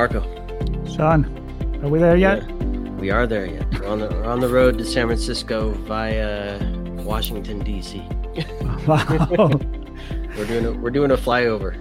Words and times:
Marco. 0.00 0.22
Sean, 0.86 1.26
are 1.82 1.90
we 1.90 1.98
there 1.98 2.16
yet? 2.16 2.48
Yeah, 2.48 2.90
we 2.92 3.10
are 3.10 3.26
there 3.26 3.44
yet. 3.44 3.70
We're 3.78 3.86
on 3.86 3.98
the 3.98 4.08
we're 4.08 4.24
on 4.24 4.40
the 4.40 4.48
road 4.48 4.78
to 4.78 4.84
San 4.86 5.08
Francisco 5.08 5.72
via 5.92 6.58
Washington 7.04 7.58
D.C. 7.58 8.02
Wow. 8.86 9.04
we're 10.38 10.46
doing 10.46 10.64
a, 10.64 10.72
we're 10.72 10.88
doing 10.88 11.10
a 11.10 11.18
flyover. 11.18 11.72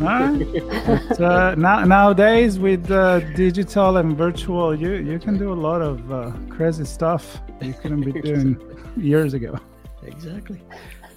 Uh, 0.00 1.56
now, 1.56 1.84
nowadays 1.84 2.60
with 2.60 2.88
uh, 2.92 3.18
digital 3.34 3.96
and 3.96 4.16
virtual, 4.16 4.72
you 4.72 4.92
you 4.92 5.18
can 5.18 5.36
do 5.36 5.52
a 5.52 5.60
lot 5.68 5.82
of 5.82 6.12
uh, 6.12 6.30
crazy 6.50 6.84
stuff 6.84 7.40
you 7.60 7.72
couldn't 7.72 8.02
be 8.02 8.12
doing 8.30 8.56
years 8.96 9.34
ago. 9.34 9.58
Exactly. 10.04 10.62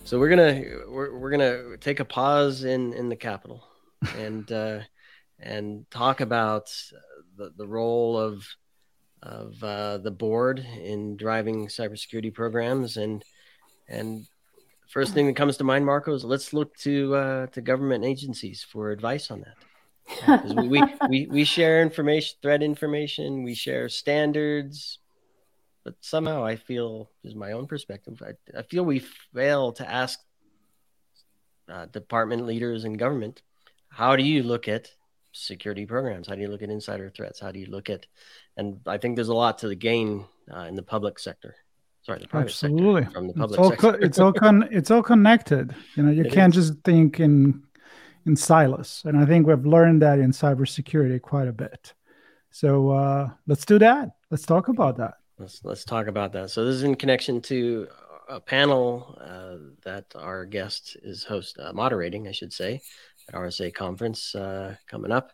So 0.06 0.18
we're 0.18 0.30
gonna 0.30 0.64
we're, 0.90 1.16
we're 1.20 1.30
gonna 1.30 1.78
take 1.78 2.00
a 2.00 2.06
pause 2.06 2.64
in 2.64 2.94
in 2.94 3.10
the 3.10 3.16
capital 3.16 3.64
and 4.18 4.52
uh, 4.52 4.80
and 5.40 5.90
talk 5.92 6.22
about 6.22 6.72
the, 7.38 7.52
the 7.56 7.68
role 7.68 8.18
of 8.18 8.46
of 9.24 9.62
uh, 9.64 9.98
the 9.98 10.12
board 10.12 10.60
in 10.60 11.18
driving 11.18 11.68
cybersecurity 11.68 12.34
programs 12.34 12.98
and 12.98 13.24
and 13.90 14.28
first 14.88 15.14
thing 15.14 15.28
that 15.28 15.36
comes 15.36 15.58
to 15.58 15.64
mind, 15.64 15.86
Marco, 15.86 16.14
is 16.14 16.24
let's 16.24 16.54
look 16.54 16.76
to 16.78 17.16
uh, 17.16 17.48
to 17.48 17.62
government 17.62 18.06
agencies 18.06 18.64
for 18.64 18.92
advice 18.92 19.32
on 19.32 19.42
that. 19.42 20.46
we, 20.56 20.68
we, 20.68 20.84
we 21.10 21.28
we 21.28 21.44
share 21.44 21.82
information, 21.82 22.38
threat 22.42 22.64
information, 22.64 23.44
we 23.44 23.54
share 23.54 23.90
standards, 23.90 25.00
but 25.84 25.96
somehow 26.02 26.46
I 26.46 26.56
feel, 26.56 27.10
is 27.24 27.36
my 27.36 27.52
own 27.54 27.68
perspective, 27.68 28.22
I, 28.22 28.60
I 28.60 28.62
feel 28.64 28.84
we 28.84 29.00
fail 29.34 29.74
to 29.74 29.90
ask 29.90 30.20
uh, 31.70 31.86
department 31.88 32.46
leaders 32.46 32.84
and 32.86 32.98
government, 32.98 33.42
how 33.90 34.16
do 34.16 34.24
you 34.24 34.44
look 34.44 34.68
at 34.68 34.90
security 35.38 35.86
programs? 35.86 36.28
How 36.28 36.36
do 36.36 36.42
you 36.42 36.48
look 36.48 36.62
at 36.62 36.70
insider 36.70 37.10
threats? 37.10 37.40
How 37.40 37.52
do 37.52 37.60
you 37.60 37.68
look 37.68 37.90
at, 37.90 38.06
and 38.56 38.80
I 38.86 38.98
think 38.98 39.16
there's 39.16 39.30
a 39.30 39.34
lot 39.34 39.60
to 39.60 39.68
the 39.68 39.76
gain 39.76 40.26
uh, 40.54 40.62
in 40.62 40.76
the 40.76 40.84
public 40.84 41.20
sector. 41.20 41.56
Sorry, 42.02 42.20
the 42.20 42.28
private 42.28 42.50
Absolutely. 42.50 43.02
sector 43.04 43.14
from 43.14 43.28
the 43.28 43.34
public 43.34 43.52
it's 43.52 43.60
all 43.60 43.70
sector. 43.72 43.92
Co- 43.92 44.06
it's 44.06 44.20
all 44.20 44.34
con- 44.34 44.70
it's 44.72 44.92
all 44.92 45.04
connected. 45.04 45.76
You 45.96 46.04
know, 46.04 46.12
you 46.12 46.24
it 46.24 46.32
can't 46.32 46.56
is. 46.56 46.70
just 46.70 46.84
think 46.84 47.20
in 47.20 47.64
in 48.26 48.36
silos, 48.36 49.04
and 49.06 49.18
I 49.18 49.26
think 49.26 49.48
we've 49.48 49.66
learned 49.66 50.02
that 50.02 50.20
in 50.20 50.32
cybersecurity 50.32 51.22
quite 51.22 51.48
a 51.48 51.54
bit. 51.54 51.94
So 52.52 52.90
uh, 52.92 53.30
let's 53.46 53.66
do 53.66 53.78
that. 53.80 54.12
Let's 54.32 54.46
talk 54.46 54.68
about 54.68 54.98
that. 54.98 55.16
Let's 55.38 55.64
let's 55.64 55.86
talk 55.86 56.08
about 56.08 56.32
that. 56.34 56.50
So 56.50 56.66
this 56.66 56.76
is 56.76 56.84
in 56.84 56.96
connection 56.96 57.42
to 57.44 57.88
a 58.30 58.40
panel 58.40 59.18
uh, 59.22 59.58
that 59.84 60.06
our 60.16 60.46
guest 60.46 60.98
is 61.02 61.24
host 61.24 61.58
uh, 61.60 61.72
moderating, 61.74 62.28
I 62.28 62.32
should 62.32 62.54
say, 62.54 62.82
at 63.28 63.36
RSA 63.36 63.74
conference 63.74 64.36
uh, 64.36 64.76
coming 64.88 65.12
up. 65.12 65.34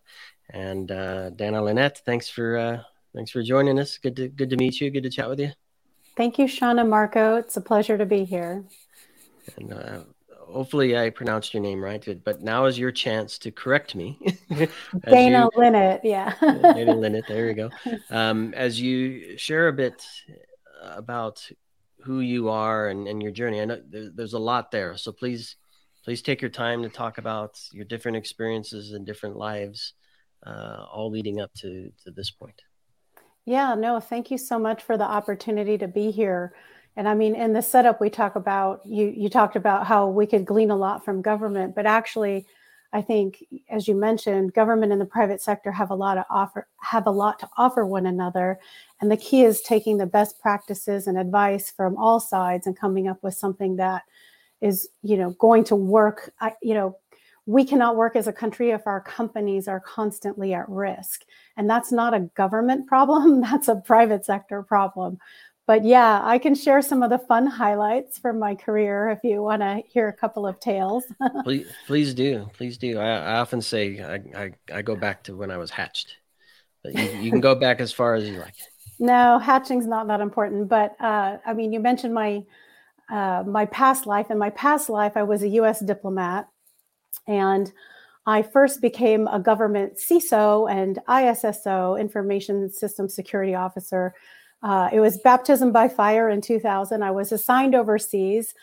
And 0.49 0.91
uh, 0.91 1.30
Dana 1.31 1.61
Linette, 1.61 2.02
thanks 2.05 2.30
for 2.30 2.58
uh, 2.58 2.81
thanks 3.16 3.31
for 3.31 3.41
joining 3.41 3.80
us. 3.80 3.97
Good 3.97 4.16
to 4.17 4.27
good 4.27 4.50
to 4.50 4.58
meet 4.58 4.81
you. 4.81 4.91
Good 4.91 5.03
to 5.03 5.09
chat 5.09 5.30
with 5.30 5.39
you. 5.39 5.52
Thank 6.16 6.38
you, 6.38 6.47
and 6.61 6.89
Marco. 6.89 7.38
It's 7.38 7.58
a 7.58 7.61
pleasure 7.61 7.97
to 7.97 8.05
be 8.05 8.23
here. 8.23 8.63
And 9.58 9.73
uh, 9.73 10.00
hopefully 10.53 10.97
I 10.97 11.09
pronounced 11.09 11.53
your 11.53 11.63
name 11.63 11.83
right. 11.83 12.23
But 12.23 12.41
now 12.41 12.66
is 12.66 12.77
your 12.77 12.91
chance 12.91 13.38
to 13.39 13.52
correct 13.52 13.95
me. 13.95 14.19
Dana 15.09 15.50
you, 15.55 16.00
yeah. 16.03 16.35
Dana 16.39 16.95
Linnet, 16.95 17.25
there 17.28 17.47
you 17.47 17.53
go. 17.55 17.69
Um, 18.11 18.53
as 18.53 18.80
you 18.80 19.38
share 19.38 19.69
a 19.69 19.73
bit 19.73 20.05
about 20.83 21.50
who 22.02 22.19
you 22.19 22.50
are 22.50 22.89
and, 22.89 23.07
and 23.07 23.23
your 23.23 23.31
journey, 23.31 23.61
I 23.61 23.66
know 23.66 23.81
there, 23.89 24.11
there's 24.13 24.33
a 24.33 24.39
lot 24.39 24.69
there. 24.72 24.95
So 24.97 25.11
please, 25.11 25.55
please 26.03 26.21
take 26.21 26.41
your 26.41 26.49
time 26.49 26.83
to 26.83 26.89
talk 26.89 27.17
about 27.17 27.59
your 27.71 27.85
different 27.85 28.17
experiences 28.17 28.91
and 28.91 29.05
different 29.05 29.37
lives, 29.37 29.93
uh, 30.45 30.85
all 30.91 31.09
leading 31.09 31.39
up 31.39 31.53
to, 31.53 31.91
to 32.03 32.11
this 32.11 32.29
point. 32.29 32.61
Yeah, 33.45 33.75
no, 33.75 34.00
thank 34.00 34.31
you 34.31 34.38
so 34.38 34.57
much 34.57 34.83
for 34.83 34.97
the 34.97 35.03
opportunity 35.03 35.78
to 35.78 35.88
be 35.88 36.11
here. 36.11 36.53
And 36.95 37.07
I 37.07 37.16
mean, 37.16 37.35
in 37.35 37.53
the 37.53 37.61
setup, 37.61 38.00
we 38.00 38.09
talk 38.09 38.35
about 38.35 38.81
you. 38.85 39.11
You 39.16 39.29
talked 39.29 39.55
about 39.55 39.88
how 39.88 40.07
we 40.07 40.28
could 40.28 40.45
glean 40.45 40.69
a 40.69 40.75
lot 40.75 41.03
from 41.03 41.22
government, 41.22 41.73
but 41.75 41.85
actually, 41.85 42.45
I 42.94 43.01
think, 43.01 43.44
as 43.69 43.88
you 43.88 43.95
mentioned, 43.95 44.53
government 44.53 44.91
and 44.91 45.01
the 45.01 45.05
private 45.05 45.41
sector 45.41 45.72
have 45.72 45.89
a 45.89 45.95
lot 45.95 46.13
to 46.16 46.25
offer. 46.29 46.67
Have 46.81 47.07
a 47.07 47.11
lot 47.11 47.39
to 47.39 47.49
offer 47.57 47.85
one 47.85 48.05
another, 48.05 48.59
and 49.01 49.09
the 49.09 49.17
key 49.17 49.44
is 49.44 49.61
taking 49.61 49.97
the 49.97 50.05
best 50.05 50.39
practices 50.39 51.07
and 51.07 51.17
advice 51.17 51.72
from 51.72 51.97
all 51.97 52.19
sides 52.19 52.67
and 52.67 52.78
coming 52.78 53.07
up 53.07 53.23
with 53.23 53.33
something 53.33 53.78
that 53.78 54.03
is, 54.63 54.88
you 55.03 55.18
know, 55.18 55.31
going 55.31 55.66
to 55.66 55.75
work. 55.75 56.34
I, 56.40 56.53
you 56.62 56.74
know, 56.74 56.97
we 57.46 57.66
cannot 57.66 57.97
work 57.97 58.16
as 58.16 58.28
a 58.28 58.34
country 58.34 58.72
if 58.72 58.88
our 58.88 59.01
companies 59.01 59.68
are 59.68 59.81
constantly 59.81 60.53
at 60.53 60.68
risk. 60.69 61.25
And 61.57 61.69
that's 61.69 61.91
not 61.91 62.13
a 62.13 62.22
government 62.35 62.88
problem, 62.94 63.41
that's 63.41 63.68
a 63.68 63.75
private 63.75 64.25
sector 64.25 64.63
problem. 64.63 65.19
But 65.66 65.85
yeah, 65.85 66.19
I 66.22 66.40
can 66.40 66.56
share 66.56 66.81
some 66.81 67.03
of 67.03 67.09
the 67.09 67.19
fun 67.19 67.47
highlights 67.47 68.19
from 68.19 68.38
my 68.38 68.53
career 68.53 69.09
if 69.09 69.19
you 69.23 69.41
want 69.41 69.62
to 69.62 69.81
hear 69.88 70.09
a 70.09 70.13
couple 70.13 70.46
of 70.46 70.59
tales. 70.59 71.06
please, 71.44 71.68
please 71.88 72.13
do. 72.13 72.50
Please 72.53 72.78
do. 72.78 73.00
I, 73.00 73.12
I 73.12 73.40
often 73.40 73.62
say 73.62 74.02
I, 74.02 74.41
I, 74.41 74.52
I, 74.73 74.81
go 74.81 74.97
back 74.97 75.23
to 75.23 75.38
when 75.38 75.52
I 75.52 75.57
was 75.57 75.72
hatched. 75.72 76.18
But 76.84 76.96
you, 76.96 77.03
you 77.22 77.31
can 77.31 77.40
go 77.40 77.56
back 77.56 77.79
as 77.79 77.94
far 77.94 78.16
as 78.16 78.28
you 78.28 78.40
like. 78.40 78.56
No, 79.00 79.40
hatching's 79.40 79.88
not 79.88 80.07
that 80.07 80.22
important. 80.22 80.69
But 80.69 80.96
uh, 81.02 81.38
I 81.46 81.53
mean, 81.53 81.73
you 81.73 81.79
mentioned 81.79 82.13
my 82.13 82.44
uh, 83.09 83.44
my 83.46 83.66
past 83.68 84.06
life. 84.06 84.31
In 84.31 84.38
my 84.38 84.50
past 84.52 84.90
life, 84.90 85.14
I 85.16 85.24
was 85.24 85.44
a 85.44 85.50
U.S. 85.50 85.80
diplomat 85.80 86.47
and 87.28 87.72
I 88.25 88.41
first 88.41 88.81
became 88.81 89.28
a 89.28 89.40
government 89.40 89.97
CISO 89.97 90.72
and 90.72 91.00
ISSO, 91.09 92.00
Information 92.00 92.69
System 92.69 93.09
Security 93.09 93.53
Officer. 93.53 94.14
Uh, 94.62 94.90
it 94.94 95.02
was 95.02 95.18
baptism 95.18 95.74
by 95.74 95.90
fire 95.90 96.30
in 96.30 96.40
2000. 96.40 97.03
I 97.03 97.12
was 97.12 97.34
assigned 97.34 97.75
overseas, 97.75 98.53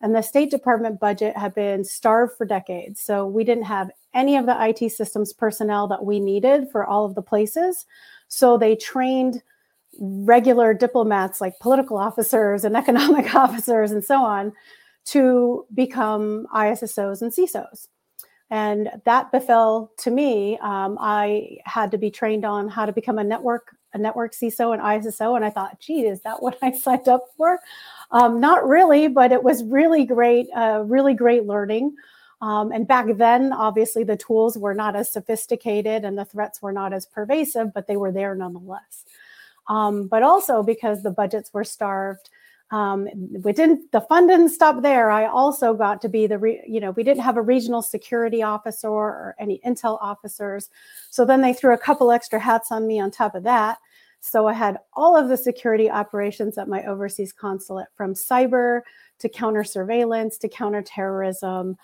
and 0.00 0.14
the 0.14 0.22
State 0.22 0.50
Department 0.50 0.98
budget 0.98 1.36
had 1.36 1.54
been 1.54 1.84
starved 1.84 2.36
for 2.38 2.46
decades. 2.46 3.00
So 3.02 3.26
we 3.26 3.44
didn't 3.44 3.64
have 3.64 3.90
any 4.14 4.36
of 4.36 4.46
the 4.46 4.56
IT 4.58 4.90
systems 4.90 5.34
personnel 5.34 5.86
that 5.88 6.04
we 6.04 6.18
needed 6.18 6.68
for 6.72 6.86
all 6.86 7.04
of 7.04 7.14
the 7.14 7.22
places. 7.22 7.84
So 8.28 8.56
they 8.56 8.74
trained 8.74 9.42
regular 10.00 10.74
diplomats, 10.74 11.40
like 11.40 11.58
political 11.60 11.98
officers 11.98 12.64
and 12.64 12.76
economic 12.82 13.34
officers, 13.34 13.92
and 13.92 14.04
so 14.04 14.22
on, 14.22 14.52
to 15.06 15.66
become 15.74 16.46
ISSOs 16.54 17.22
and 17.22 17.32
CISOs. 17.32 17.88
And 18.50 18.90
that 19.04 19.30
befell 19.30 19.92
to 19.98 20.10
me. 20.10 20.58
Um, 20.58 20.98
I 21.00 21.58
had 21.64 21.92
to 21.92 21.98
be 21.98 22.10
trained 22.10 22.44
on 22.44 22.68
how 22.68 22.84
to 22.84 22.92
become 22.92 23.18
a 23.18 23.24
network, 23.24 23.76
a 23.94 23.98
network 23.98 24.34
CISO 24.34 24.72
and 24.72 24.82
ISSO. 24.82 25.36
And 25.36 25.44
I 25.44 25.50
thought, 25.50 25.78
gee, 25.78 26.06
is 26.06 26.20
that 26.22 26.42
what 26.42 26.58
I 26.60 26.72
signed 26.72 27.08
up 27.08 27.26
for? 27.36 27.60
Um, 28.10 28.40
not 28.40 28.66
really, 28.66 29.06
but 29.06 29.30
it 29.30 29.42
was 29.42 29.62
really 29.64 30.04
great, 30.04 30.48
uh, 30.54 30.82
really 30.84 31.14
great 31.14 31.46
learning. 31.46 31.94
Um, 32.42 32.72
and 32.72 32.88
back 32.88 33.06
then, 33.16 33.52
obviously, 33.52 34.02
the 34.02 34.16
tools 34.16 34.56
were 34.56 34.74
not 34.74 34.96
as 34.96 35.12
sophisticated 35.12 36.04
and 36.04 36.18
the 36.18 36.24
threats 36.24 36.62
were 36.62 36.72
not 36.72 36.92
as 36.92 37.06
pervasive, 37.06 37.72
but 37.74 37.86
they 37.86 37.96
were 37.96 38.10
there 38.10 38.34
nonetheless. 38.34 39.04
Um, 39.70 40.08
but 40.08 40.24
also 40.24 40.62
because 40.64 41.02
the 41.02 41.12
budgets 41.12 41.54
were 41.54 41.62
starved, 41.62 42.28
um, 42.72 43.08
we 43.42 43.52
didn't 43.52 43.90
the 43.92 44.00
fun 44.00 44.26
didn't 44.26 44.50
stop 44.50 44.82
there. 44.82 45.10
I 45.10 45.26
also 45.26 45.74
got 45.74 46.02
to 46.02 46.08
be 46.08 46.26
the 46.26 46.38
re, 46.38 46.62
you 46.66 46.80
know 46.80 46.90
we 46.90 47.02
didn't 47.02 47.22
have 47.22 47.36
a 47.36 47.42
regional 47.42 47.80
security 47.80 48.42
officer 48.42 48.88
or 48.88 49.34
any 49.38 49.60
intel 49.66 49.98
officers. 50.02 50.70
So 51.10 51.24
then 51.24 51.40
they 51.40 51.52
threw 51.52 51.72
a 51.72 51.78
couple 51.78 52.10
extra 52.10 52.38
hats 52.38 52.70
on 52.70 52.86
me 52.86 53.00
on 53.00 53.10
top 53.10 53.34
of 53.34 53.44
that. 53.44 53.78
So 54.20 54.46
i 54.46 54.52
had 54.52 54.78
all 54.92 55.16
of 55.16 55.28
the 55.28 55.36
security 55.36 55.88
operations 55.88 56.58
at 56.58 56.68
my 56.68 56.84
overseas 56.84 57.32
consulate 57.32 57.88
from 57.94 58.14
cyber 58.14 58.82
to 59.20 59.28
counter 59.28 59.64
surveillance 59.64 60.36
to 60.38 60.48
counterterrorism 60.48 61.76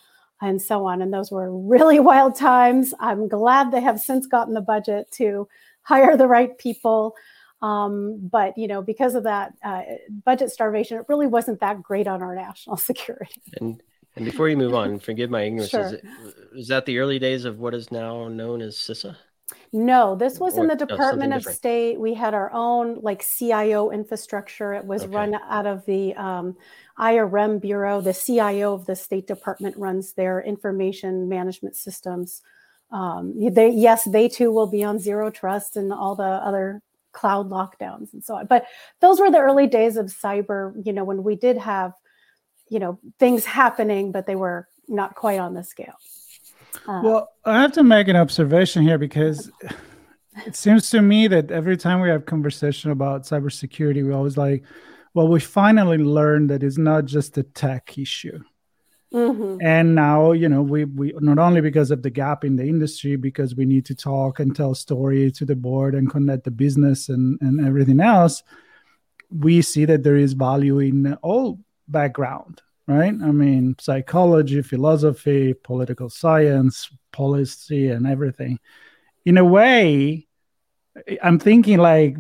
and 0.43 0.61
so 0.61 0.85
on. 0.87 1.03
And 1.03 1.13
those 1.13 1.31
were 1.31 1.57
really 1.57 2.01
wild 2.11 2.35
times. 2.35 2.93
I'm 3.01 3.29
glad 3.29 3.71
they 3.71 3.81
have 3.81 4.01
since 4.01 4.27
gotten 4.27 4.55
the 4.55 4.61
budget 4.61 5.11
to 5.13 5.49
hire 5.83 6.17
the 6.17 6.27
right 6.27 6.57
people 6.59 7.15
um, 7.67 8.29
but 8.31 8.57
you 8.57 8.69
know, 8.69 8.81
because 8.81 9.15
of 9.15 9.25
that 9.25 9.55
uh, 9.65 9.83
budget 10.25 10.51
starvation, 10.51 10.99
it 10.99 11.07
really 11.09 11.27
wasn't 11.27 11.61
that 11.61 11.83
great 11.83 12.07
on 12.07 12.23
our 12.23 12.35
national 12.35 12.77
security. 12.91 13.43
And 13.61 13.83
and 14.15 14.25
before 14.25 14.49
you 14.49 14.57
move 14.57 14.75
on, 14.75 14.99
forgive 15.11 15.31
my 15.31 15.43
ignorance. 15.43 15.71
Sure. 15.71 15.87
Is, 15.87 15.93
it, 15.93 16.05
is 16.55 16.69
that 16.69 16.87
the 16.87 16.99
early 16.99 17.19
days 17.19 17.45
of 17.45 17.59
what 17.59 17.75
is 17.75 17.91
now 17.91 18.29
known 18.29 18.63
as 18.63 18.77
CISA? 18.77 19.17
No, 19.73 20.17
this 20.17 20.39
was 20.39 20.57
or, 20.57 20.63
in 20.63 20.69
the 20.69 20.75
Department 20.77 21.33
of 21.33 21.41
different. 21.41 21.59
State. 21.59 22.01
We 22.01 22.15
had 22.15 22.35
our 22.35 22.51
own 22.53 23.01
like 23.01 23.25
CIO 23.25 23.91
infrastructure. 23.91 24.75
It 24.75 24.85
was 24.85 25.03
okay. 25.03 25.15
run 25.15 25.35
out 25.35 25.67
of 25.67 25.85
the 25.87 26.15
um, 26.15 26.57
IRM 26.99 27.61
Bureau. 27.61 28.01
The 28.01 28.15
CIO 28.15 28.75
of 28.75 28.87
the 28.87 28.97
State 28.97 29.27
Department 29.27 29.77
runs 29.77 30.15
their 30.15 30.41
information 30.41 31.29
management 31.29 31.77
systems. 31.77 32.43
Um, 32.91 33.35
they, 33.53 33.71
yes, 33.71 34.05
they 34.05 34.29
too 34.29 34.53
will 34.53 34.69
be 34.69 34.85
on 34.85 34.99
zero 34.99 35.31
trust 35.31 35.77
and 35.77 35.93
all 35.93 36.15
the 36.15 36.23
other 36.23 36.83
cloud 37.17 37.51
lockdowns 37.51 38.13
and 38.13 38.23
so 38.23 38.37
on. 38.37 38.47
But 38.47 38.67
those 39.01 39.19
were 39.19 39.31
the 39.31 39.39
early 39.39 39.67
days 39.67 39.97
of 39.97 40.07
cyber, 40.07 40.75
you 40.85 40.93
know, 40.93 41.03
when 41.03 41.25
we 41.25 41.35
did 41.35 41.57
have, 41.57 41.95
you 42.69 42.79
know, 42.79 42.99
things 43.19 43.45
happening, 43.45 44.13
but 44.13 44.27
they 44.27 44.37
were 44.37 44.69
not 44.87 45.15
quite 45.15 45.41
on 45.41 45.55
the 45.55 45.65
scale. 45.65 45.95
Uh, 46.87 47.01
well, 47.03 47.29
I 47.45 47.61
have 47.63 47.73
to 47.73 47.83
make 47.83 48.09
an 48.09 48.17
observation 48.17 48.83
here 48.83 48.99
because 48.99 49.51
it 50.47 50.55
seems 50.55 50.91
to 50.91 51.01
me 51.01 51.27
that 51.29 51.51
every 51.51 51.79
time 51.79 52.01
we 52.01 52.11
have 52.11 52.27
conversation 52.27 52.91
about 52.91 53.23
cybersecurity, 53.23 54.07
we 54.07 54.13
always 54.13 54.37
like, 54.37 54.63
well, 55.15 55.29
we 55.29 55.41
finally 55.41 55.97
learned 55.97 56.51
that 56.51 56.63
it's 56.63 56.77
not 56.77 57.07
just 57.07 57.39
a 57.39 57.43
tech 57.43 57.97
issue. 57.97 58.39
Mm-hmm. 59.15 59.59
And 59.63 59.95
now, 59.95 60.33
you 60.33 60.49
know, 60.49 60.63
we 60.63 60.85
we 60.85 61.15
not 61.21 61.39
only 61.39 61.61
because 61.61 61.91
of 61.91 62.03
the 62.03 62.11
gap 62.11 62.45
in 62.45 62.57
the 62.57 62.65
industry, 62.65 63.17
because 63.17 63.55
we 63.55 63.65
need 63.65 63.85
to 63.87 63.95
talk 63.95 64.41
and 64.41 64.55
tell 64.55 64.75
story 64.75 65.31
to 65.33 65.45
the 65.45 65.55
board 65.55 65.95
and 65.95 66.11
connect 66.11 66.45
the 66.45 66.51
business 66.51 67.09
and, 67.09 67.39
and 67.41 67.65
everything 67.65 68.01
else, 68.01 68.43
we 69.31 69.63
see 69.63 69.85
that 69.85 70.03
there 70.03 70.17
is 70.17 70.33
value 70.33 70.81
in 70.81 71.15
all 71.23 71.61
background, 71.89 72.63
right? 72.89 73.15
I 73.15 73.31
mean, 73.31 73.77
psychology, 73.79 74.61
philosophy, 74.63 75.55
political 75.55 76.11
science, 76.11 76.91
policy, 77.13 77.91
and 77.91 78.07
everything. 78.07 78.59
In 79.25 79.39
a 79.39 79.45
way, 79.45 80.27
I'm 81.23 81.39
thinking 81.39 81.79
like 81.79 82.17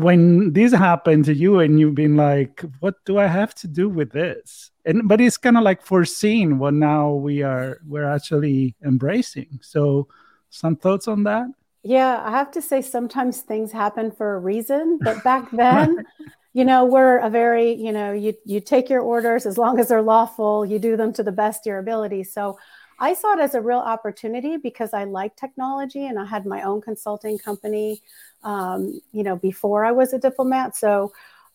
when 0.00 0.52
this 0.52 0.72
happened 0.72 1.24
to 1.26 1.34
you 1.34 1.60
and 1.60 1.78
you've 1.78 1.94
been 1.94 2.16
like 2.16 2.64
what 2.80 3.04
do 3.04 3.18
i 3.18 3.26
have 3.26 3.54
to 3.56 3.68
do 3.68 3.88
with 3.88 4.12
this? 4.12 4.70
And 4.84 5.08
but 5.08 5.20
it's 5.20 5.36
kind 5.36 5.56
of 5.56 5.64
like 5.64 5.82
foreseen 5.82 6.58
what 6.58 6.74
now 6.74 7.12
we 7.12 7.42
are 7.42 7.78
we're 7.86 8.10
actually 8.10 8.74
embracing. 8.84 9.58
So 9.62 10.08
some 10.50 10.76
thoughts 10.76 11.08
on 11.08 11.24
that? 11.24 11.46
Yeah 11.82 12.22
i 12.24 12.30
have 12.30 12.50
to 12.52 12.62
say 12.62 12.82
sometimes 12.82 13.40
things 13.40 13.70
happen 13.70 14.10
for 14.10 14.34
a 14.34 14.40
reason 14.40 14.98
but 15.02 15.22
back 15.22 15.48
then 15.52 16.04
you 16.52 16.64
know 16.64 16.84
we're 16.84 17.18
a 17.18 17.30
very 17.30 17.74
you 17.74 17.92
know 17.92 18.12
you 18.12 18.34
you 18.44 18.60
take 18.60 18.90
your 18.90 19.02
orders 19.02 19.46
as 19.46 19.56
long 19.56 19.78
as 19.78 19.88
they're 19.88 20.02
lawful 20.02 20.66
you 20.66 20.78
do 20.80 20.96
them 20.96 21.12
to 21.12 21.22
the 21.22 21.30
best 21.30 21.60
of 21.60 21.70
your 21.70 21.78
ability. 21.78 22.24
So 22.24 22.58
I 22.98 23.14
saw 23.14 23.34
it 23.34 23.40
as 23.40 23.54
a 23.54 23.60
real 23.60 23.78
opportunity 23.78 24.56
because 24.56 24.94
I 24.94 25.04
like 25.04 25.36
technology 25.36 26.06
and 26.06 26.18
I 26.18 26.24
had 26.24 26.46
my 26.46 26.62
own 26.62 26.80
consulting 26.80 27.38
company, 27.38 28.02
um, 28.42 29.00
you 29.12 29.22
know, 29.22 29.36
before 29.36 29.84
I 29.84 29.92
was 29.92 30.12
a 30.12 30.18
diplomat. 30.18 30.76
So, 30.76 31.12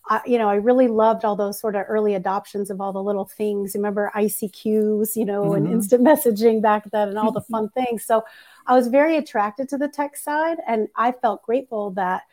I, 0.08 0.22
you 0.26 0.38
know, 0.38 0.50
I 0.50 0.56
really 0.56 0.88
loved 0.88 1.26
all 1.26 1.36
those 1.36 1.60
sort 1.60 1.76
of 1.76 1.86
early 1.88 2.16
adoptions 2.16 2.70
of 2.70 2.82
all 2.82 2.94
the 2.94 3.04
little 3.04 3.26
things. 3.26 3.76
Remember 3.76 4.12
ICQs, 4.16 5.16
you 5.16 5.26
know, 5.26 5.46
mm-hmm. 5.46 5.66
and 5.66 5.74
instant 5.74 6.04
messaging 6.08 6.62
back 6.62 6.90
then 6.92 7.10
and 7.10 7.18
all 7.18 7.32
the 7.32 7.42
fun 7.52 7.70
things. 7.70 8.06
So 8.06 8.24
I 8.68 8.76
was 8.76 8.88
very 8.88 9.18
attracted 9.18 9.70
to 9.70 9.78
the 9.78 9.88
tech 9.88 10.18
side 10.18 10.58
and 10.68 10.88
I 10.96 11.12
felt 11.12 11.44
grateful 11.44 11.92
that 11.92 12.24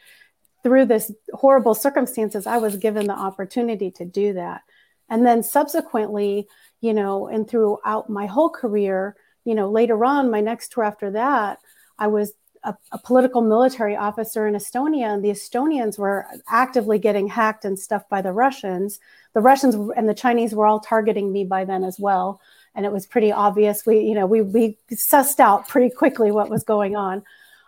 through 0.62 0.86
this 0.86 1.12
horrible 1.32 1.74
circumstances, 1.74 2.46
I 2.46 2.58
was 2.58 2.76
given 2.76 3.06
the 3.06 3.14
opportunity 3.14 3.90
to 3.92 4.04
do 4.04 4.34
that. 4.34 4.62
And 5.08 5.26
then 5.26 5.42
subsequently, 5.42 6.46
you 6.80 6.94
know, 6.94 7.26
and 7.26 7.48
throughout 7.48 8.08
my 8.08 8.26
whole 8.26 8.50
career, 8.50 9.16
you 9.44 9.54
know, 9.54 9.70
later 9.70 10.04
on, 10.04 10.30
my 10.30 10.40
next 10.40 10.72
tour 10.72 10.84
after 10.84 11.10
that, 11.12 11.58
I 11.98 12.06
was 12.06 12.32
a, 12.64 12.74
a, 12.92 12.98
political 12.98 13.40
military 13.40 13.96
officer 13.96 14.46
in 14.46 14.54
Estonia, 14.54 15.14
and 15.14 15.24
the 15.24 15.30
Estonians 15.30 15.98
were 15.98 16.26
actively 16.48 16.98
getting 16.98 17.28
hacked 17.28 17.64
and 17.64 17.78
stuff 17.78 18.08
by 18.08 18.20
the 18.20 18.32
Russians. 18.32 19.00
The 19.34 19.40
Russians 19.40 19.74
and 19.96 20.08
the 20.08 20.14
Chinese 20.14 20.54
were 20.54 20.66
all 20.66 20.80
targeting 20.80 21.32
me 21.32 21.44
by 21.44 21.64
then 21.64 21.84
as 21.84 21.98
well, 21.98 22.40
and 22.74 22.84
it 22.84 22.92
was 22.92 23.06
pretty 23.06 23.32
obvious. 23.32 23.86
We, 23.86 24.00
you 24.00 24.14
know, 24.14 24.26
we 24.26 24.42
we 24.42 24.76
sussed 24.92 25.40
out 25.40 25.68
pretty 25.68 25.94
quickly 25.94 26.30
what 26.30 26.50
was 26.50 26.64
going 26.64 26.96
on. 26.96 27.22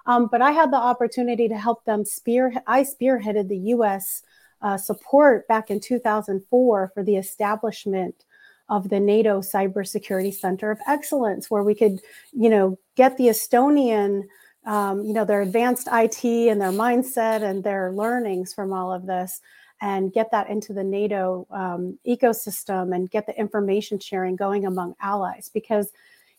Um, 0.07 0.29
but 0.31 0.43
I 0.43 0.51
had 0.51 0.73
the 0.73 0.77
opportunity 0.77 1.49
to 1.49 1.57
help 1.57 1.85
them 1.85 2.05
spear. 2.05 2.53
I 2.67 2.83
spearheaded 2.83 3.49
the 3.49 3.59
U.S. 3.75 4.23
Uh, 4.63 4.77
support 4.77 5.49
back 5.49 5.71
in 5.71 5.81
2004 5.81 6.91
for 6.93 7.03
the 7.03 7.17
establishment 7.17 8.25
of 8.71 8.89
the 8.89 9.01
NATO 9.01 9.41
Cybersecurity 9.41 10.33
Center 10.33 10.71
of 10.71 10.79
Excellence, 10.87 11.51
where 11.51 11.65
we 11.65 11.75
could, 11.75 12.01
you 12.33 12.49
know, 12.49 12.79
get 12.95 13.17
the 13.17 13.29
Estonian, 13.29 14.23
um, 14.65 15.05
you 15.05 15.13
know, 15.13 15.25
their 15.25 15.43
advanced 15.43 15.89
IT 15.91 16.25
and 16.25 16.61
their 16.61 16.71
mindset 16.71 17.43
and 17.43 17.65
their 17.65 17.91
learnings 17.93 18.55
from 18.55 18.73
all 18.73 18.93
of 18.93 19.07
this, 19.07 19.41
and 19.81 20.13
get 20.13 20.31
that 20.31 20.49
into 20.49 20.73
the 20.73 20.85
NATO 20.85 21.47
um, 21.51 21.99
ecosystem 22.07 22.95
and 22.95 23.11
get 23.11 23.27
the 23.27 23.39
information 23.39 23.99
sharing 23.99 24.37
going 24.37 24.67
among 24.67 24.95
allies. 25.01 25.51
Because, 25.53 25.91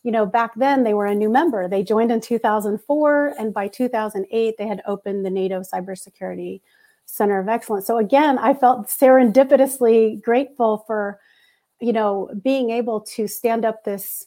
you 0.04 0.12
know, 0.12 0.26
back 0.26 0.54
then 0.56 0.84
they 0.84 0.94
were 0.94 1.08
a 1.08 1.16
new 1.16 1.30
member. 1.30 1.68
They 1.68 1.84
joined 1.84 2.12
in 2.12 2.22
2004, 2.22 3.36
and 3.38 3.54
by 3.54 3.68
2008 3.68 4.56
they 4.58 4.68
had 4.68 4.82
opened 4.86 5.26
the 5.26 5.30
NATO 5.30 5.62
Cybersecurity 5.62 6.62
Center 7.12 7.40
of 7.40 7.50
Excellence. 7.50 7.86
So 7.86 7.98
again, 7.98 8.38
I 8.38 8.54
felt 8.54 8.88
serendipitously 8.88 10.22
grateful 10.22 10.86
for 10.88 11.20
you 11.82 11.92
know 11.92 12.30
being 12.42 12.70
able 12.70 13.02
to 13.16 13.28
stand 13.28 13.66
up 13.66 13.84
this 13.84 14.26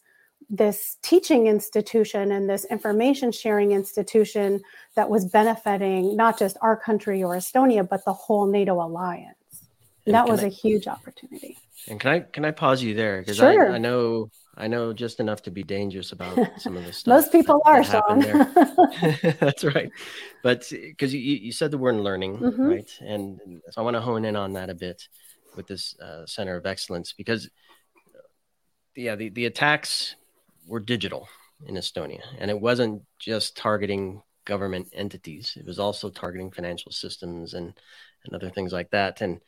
this 0.51 0.99
teaching 1.03 1.47
institution 1.47 2.31
and 2.31 2.51
this 2.51 2.67
information 2.67 3.33
sharing 3.33 3.73
institution 3.73 4.61
that 4.97 5.09
was 5.09 5.25
benefiting 5.25 6.15
not 6.15 6.39
just 6.39 6.59
our 6.61 6.77
country 6.77 7.23
or 7.23 7.35
Estonia 7.35 7.89
but 7.89 8.05
the 8.05 8.13
whole 8.13 8.47
NATO 8.47 8.75
alliance. 8.75 9.39
And 10.05 10.15
that 10.15 10.29
was 10.29 10.45
I, 10.45 10.49
a 10.49 10.51
huge 10.51 10.87
opportunity. 10.87 11.57
And 11.89 11.99
can 11.99 12.11
I 12.11 12.21
can 12.21 12.45
I 12.45 12.51
pause 12.51 12.83
you 12.83 12.93
there 12.95 13.21
because 13.21 13.39
sure. 13.39 13.73
I, 13.73 13.77
I 13.77 13.79
know 13.79 14.31
I 14.57 14.69
know 14.69 14.93
just 14.93 15.21
enough 15.21 15.43
to 15.43 15.51
be 15.51 15.63
dangerous 15.63 16.13
about 16.13 16.39
some 16.59 16.77
of 16.77 16.85
the 16.85 16.93
stuff. 16.93 17.13
Most 17.13 17.33
people 17.33 17.61
that, 17.65 17.87
that 17.87 18.05
are, 18.05 19.25
Sean. 19.25 19.37
That's 19.41 19.65
right. 19.65 19.91
But 20.43 20.71
because 20.71 21.13
you, 21.13 21.21
you 21.21 21.53
said 21.53 21.71
the 21.71 21.79
word 21.79 21.97
learning, 21.97 22.39
mm-hmm. 22.39 22.63
right? 22.63 22.91
And 23.01 23.41
so 23.71 23.81
I 23.81 23.85
want 23.85 23.97
to 23.97 24.01
hone 24.01 24.25
in 24.25 24.37
on 24.37 24.53
that 24.53 24.71
a 24.71 24.75
bit 24.75 25.09
with 25.57 25.67
this 25.67 25.99
uh, 26.01 26.27
center 26.27 26.57
of 26.57 26.67
excellence 26.67 27.13
because 27.13 27.49
yeah 28.97 29.15
the, 29.15 29.29
the 29.31 29.47
attacks 29.47 30.17
were 30.67 30.81
digital 30.81 31.29
in 31.67 31.75
estonia 31.75 32.23
and 32.39 32.51
it 32.51 32.61
wasn't 32.61 33.03
just 33.19 33.57
targeting 33.57 34.23
government 34.45 34.89
entities 34.93 35.57
it 35.59 35.67
was 35.67 35.79
also 35.79 36.11
targeting 36.11 36.51
financial 36.51 36.93
systems 36.93 37.55
and 37.55 37.75
and 38.25 38.35
other 38.35 38.51
things 38.51 38.73
like 38.73 38.91
that 38.91 39.21
and 39.21 39.41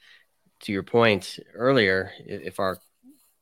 to 0.61 0.73
your 0.73 0.83
point 0.83 1.39
earlier 1.55 2.11
if 2.19 2.59
our 2.61 2.79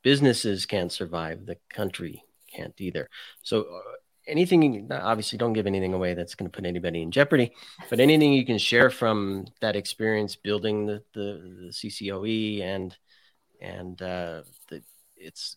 businesses 0.04 0.66
can't 0.66 0.92
survive 0.92 1.46
the 1.46 1.56
country 1.68 2.22
can't 2.54 2.74
either. 2.78 3.10
So 3.42 3.62
uh, 3.62 3.80
anything 4.26 4.88
obviously 4.92 5.38
don't 5.38 5.52
give 5.52 5.66
anything 5.66 5.92
away 5.92 6.14
that's 6.14 6.34
going 6.34 6.50
to 6.50 6.54
put 6.54 6.64
anybody 6.64 7.02
in 7.02 7.10
jeopardy 7.10 7.52
but 7.90 8.00
anything 8.00 8.32
you 8.32 8.44
can 8.44 8.58
share 8.58 8.90
from 8.90 9.46
that 9.60 9.76
experience 9.76 10.34
building 10.34 10.86
the 10.86 11.02
the, 11.12 11.66
the 11.66 11.70
ccoe 11.70 12.62
and 12.62 12.96
and 13.60 14.00
uh, 14.02 14.42
the, 14.68 14.82
its 15.16 15.56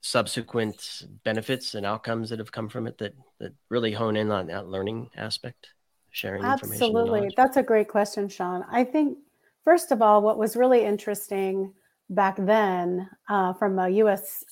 subsequent 0.00 1.02
benefits 1.24 1.74
and 1.74 1.84
outcomes 1.84 2.30
that 2.30 2.38
have 2.38 2.52
come 2.52 2.68
from 2.68 2.86
it 2.86 2.96
that 2.98 3.14
that 3.40 3.52
really 3.68 3.92
hone 3.92 4.16
in 4.16 4.30
on 4.30 4.46
that 4.46 4.68
learning 4.68 5.08
aspect 5.16 5.68
sharing 6.10 6.42
absolutely. 6.42 7.30
That's 7.36 7.58
a 7.58 7.62
great 7.62 7.88
question 7.88 8.28
sean. 8.28 8.64
I 8.70 8.84
think 8.84 9.18
first 9.64 9.92
of 9.92 10.00
all 10.00 10.22
what 10.22 10.38
was 10.38 10.56
really 10.56 10.84
interesting 10.84 11.74
back 12.10 12.36
then 12.38 13.08
uh, 13.28 13.52
from 13.54 13.78
a 13.78 13.88
us 13.88 14.44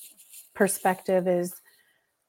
perspective 0.53 1.27
is 1.27 1.61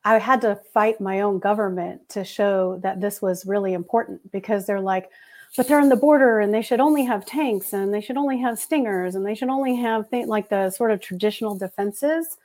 I 0.04 0.18
had 0.18 0.40
to 0.42 0.60
fight 0.72 1.00
my 1.00 1.20
own 1.20 1.38
government 1.38 2.08
to 2.10 2.24
show 2.24 2.78
that 2.82 3.00
this 3.00 3.20
was 3.20 3.46
really 3.46 3.74
important 3.74 4.30
because 4.32 4.66
they're 4.66 4.80
like, 4.80 5.10
but 5.56 5.66
they're 5.66 5.80
on 5.80 5.88
the 5.88 5.96
border 5.96 6.40
and 6.40 6.52
they 6.52 6.62
should 6.62 6.80
only 6.80 7.04
have 7.04 7.26
tanks 7.26 7.72
and 7.72 7.92
they 7.92 8.00
should 8.00 8.16
only 8.16 8.38
have 8.38 8.58
stingers 8.58 9.14
and 9.14 9.26
they 9.26 9.34
should 9.34 9.48
only 9.48 9.74
have 9.76 10.06
like 10.12 10.48
the 10.48 10.70
sort 10.70 10.90
of 10.90 11.00
traditional 11.00 11.56
defenses. 11.56 12.36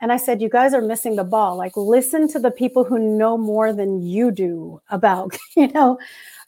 And 0.00 0.12
I 0.12 0.16
said, 0.16 0.42
you 0.42 0.48
guys 0.48 0.74
are 0.74 0.82
missing 0.82 1.16
the 1.16 1.24
ball. 1.24 1.56
Like, 1.56 1.76
listen 1.76 2.28
to 2.28 2.38
the 2.38 2.50
people 2.50 2.84
who 2.84 2.98
know 2.98 3.38
more 3.38 3.72
than 3.72 4.02
you 4.02 4.30
do 4.30 4.80
about, 4.90 5.36
you 5.56 5.68
know, 5.68 5.98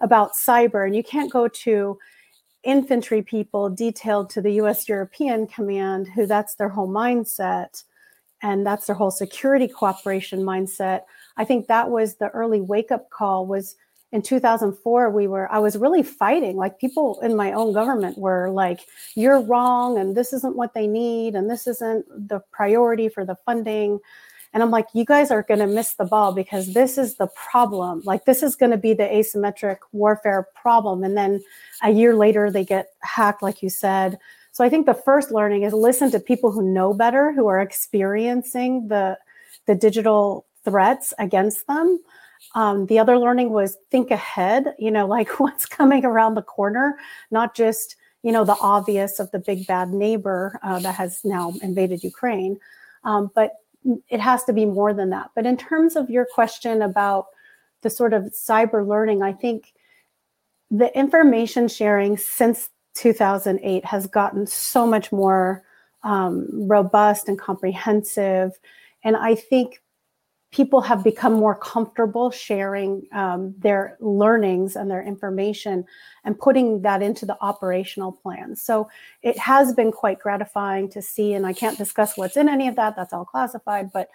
about 0.00 0.32
cyber. 0.34 0.86
And 0.86 0.94
you 0.94 1.02
can't 1.02 1.32
go 1.32 1.48
to 1.48 1.98
infantry 2.68 3.22
people 3.22 3.70
detailed 3.70 4.28
to 4.28 4.42
the 4.42 4.52
US 4.60 4.88
European 4.88 5.46
Command, 5.46 6.06
who 6.14 6.26
that's 6.26 6.54
their 6.56 6.68
whole 6.68 6.88
mindset 6.88 7.82
and 8.42 8.64
that's 8.64 8.86
their 8.86 8.94
whole 8.94 9.10
security 9.10 9.66
cooperation 9.66 10.40
mindset. 10.40 11.02
I 11.38 11.44
think 11.44 11.66
that 11.66 11.90
was 11.90 12.16
the 12.16 12.28
early 12.28 12.60
wake 12.60 12.92
up 12.92 13.08
call 13.08 13.46
was 13.46 13.74
in 14.10 14.22
2004 14.22 15.10
we 15.10 15.26
were 15.26 15.52
i 15.52 15.58
was 15.58 15.76
really 15.76 16.02
fighting 16.02 16.56
like 16.56 16.78
people 16.78 17.20
in 17.20 17.36
my 17.36 17.52
own 17.52 17.74
government 17.74 18.16
were 18.16 18.48
like 18.48 18.80
you're 19.14 19.42
wrong 19.42 19.98
and 19.98 20.16
this 20.16 20.32
isn't 20.32 20.56
what 20.56 20.72
they 20.72 20.86
need 20.86 21.34
and 21.34 21.50
this 21.50 21.66
isn't 21.66 22.06
the 22.28 22.40
priority 22.50 23.10
for 23.10 23.26
the 23.26 23.36
funding 23.44 23.98
and 24.52 24.62
i'm 24.62 24.70
like 24.70 24.86
you 24.94 25.04
guys 25.04 25.30
are 25.30 25.42
going 25.42 25.60
to 25.60 25.66
miss 25.66 25.94
the 25.94 26.04
ball 26.04 26.32
because 26.32 26.72
this 26.74 26.98
is 26.98 27.16
the 27.16 27.28
problem. 27.50 28.02
Like 28.04 28.24
this 28.24 28.42
is 28.42 28.56
going 28.56 28.70
to 28.70 28.78
be 28.78 28.94
the 28.94 29.04
asymmetric 29.04 29.78
warfare 29.92 30.48
problem. 30.54 31.04
And 31.04 31.16
then 31.16 31.42
a 31.82 31.90
year 31.90 32.14
later 32.14 32.50
they 32.50 32.64
get 32.64 32.90
hacked 33.00 33.42
like 33.42 33.62
you 33.62 33.70
said. 33.70 34.18
So 34.52 34.64
I 34.64 34.68
think 34.68 34.86
the 34.86 34.94
first 34.94 35.30
learning 35.30 35.62
is 35.62 35.72
listen 35.72 36.10
to 36.10 36.20
people 36.20 36.50
who 36.50 36.62
know 36.62 36.92
better, 36.92 37.32
who 37.32 37.46
are 37.46 37.60
experiencing 37.60 38.88
the 38.88 39.18
the 39.66 39.74
digital 39.74 40.46
threats 40.64 41.14
against 41.18 41.66
them. 41.66 42.00
Um, 42.54 42.86
the 42.86 42.98
other 42.98 43.18
learning 43.18 43.50
was 43.50 43.76
think 43.90 44.10
ahead, 44.10 44.74
you 44.78 44.90
know, 44.90 45.06
like 45.16 45.40
what's 45.40 45.66
coming 45.66 46.04
around 46.04 46.34
the 46.34 46.42
corner, 46.42 46.96
not 47.30 47.54
just, 47.54 47.96
you 48.22 48.32
know, 48.32 48.44
the 48.44 48.56
obvious 48.60 49.18
of 49.18 49.30
the 49.30 49.38
big 49.38 49.66
bad 49.66 49.90
neighbor 49.90 50.58
uh, 50.62 50.78
that 50.80 50.94
has 50.94 51.20
now 51.24 51.52
invaded 51.62 52.02
Ukraine, 52.02 52.58
um, 53.04 53.30
but 53.34 53.52
it 54.08 54.20
has 54.20 54.44
to 54.44 54.52
be 54.52 54.66
more 54.66 54.92
than 54.92 55.10
that. 55.10 55.30
But 55.34 55.46
in 55.46 55.56
terms 55.56 55.96
of 55.96 56.10
your 56.10 56.26
question 56.34 56.82
about 56.82 57.26
the 57.82 57.90
sort 57.90 58.12
of 58.12 58.24
cyber 58.24 58.86
learning, 58.86 59.22
I 59.22 59.32
think 59.32 59.72
the 60.70 60.96
information 60.96 61.68
sharing 61.68 62.16
since 62.16 62.70
2008 62.94 63.84
has 63.84 64.06
gotten 64.06 64.46
so 64.46 64.86
much 64.86 65.12
more 65.12 65.62
um, 66.02 66.46
robust 66.68 67.28
and 67.28 67.38
comprehensive. 67.38 68.58
And 69.04 69.16
I 69.16 69.34
think 69.34 69.80
people 70.50 70.80
have 70.80 71.04
become 71.04 71.34
more 71.34 71.54
comfortable 71.54 72.30
sharing 72.30 73.06
um, 73.12 73.54
their 73.58 73.98
learnings 74.00 74.76
and 74.76 74.90
their 74.90 75.02
information 75.02 75.84
and 76.24 76.38
putting 76.38 76.80
that 76.80 77.02
into 77.02 77.26
the 77.26 77.36
operational 77.42 78.12
plan. 78.12 78.56
So 78.56 78.88
it 79.22 79.38
has 79.38 79.74
been 79.74 79.92
quite 79.92 80.18
gratifying 80.18 80.88
to 80.90 81.02
see, 81.02 81.34
and 81.34 81.46
I 81.46 81.52
can't 81.52 81.76
discuss 81.76 82.16
what's 82.16 82.36
in 82.36 82.48
any 82.48 82.66
of 82.66 82.76
that, 82.76 82.96
that's 82.96 83.12
all 83.12 83.26
classified, 83.26 83.90
but 83.92 84.08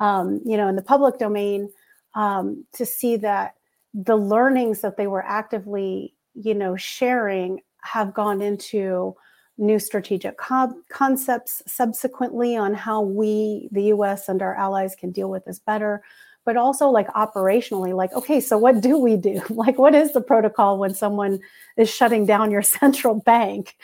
um, 0.00 0.40
you 0.44 0.56
know, 0.56 0.68
in 0.68 0.76
the 0.76 0.82
public 0.82 1.18
domain, 1.18 1.70
um, 2.14 2.64
to 2.72 2.84
see 2.86 3.16
that 3.16 3.54
the 3.94 4.16
learnings 4.16 4.80
that 4.80 4.96
they 4.96 5.06
were 5.06 5.24
actively, 5.24 6.14
you 6.34 6.54
know, 6.54 6.76
sharing 6.76 7.60
have 7.82 8.14
gone 8.14 8.42
into 8.42 9.14
new 9.58 9.78
strategic 9.78 10.38
co- 10.38 10.74
concepts 10.88 11.62
subsequently 11.66 12.56
on 12.56 12.74
how 12.74 13.02
we, 13.02 13.68
the 13.72 13.84
US 13.84 14.28
and 14.28 14.40
our 14.40 14.54
allies, 14.54 14.94
can 14.94 15.10
deal 15.10 15.28
with 15.28 15.44
this 15.44 15.58
better. 15.58 16.02
But 16.44 16.56
also, 16.56 16.88
like 16.88 17.08
operationally, 17.08 17.94
like, 17.94 18.12
okay, 18.14 18.40
so 18.40 18.56
what 18.56 18.80
do 18.80 18.96
we 18.96 19.16
do? 19.16 19.42
Like, 19.50 19.78
what 19.78 19.94
is 19.94 20.12
the 20.12 20.22
protocol 20.22 20.78
when 20.78 20.94
someone 20.94 21.40
is 21.76 21.90
shutting 21.90 22.24
down 22.24 22.50
your 22.50 22.62
central 22.80 23.16
bank, 23.16 23.76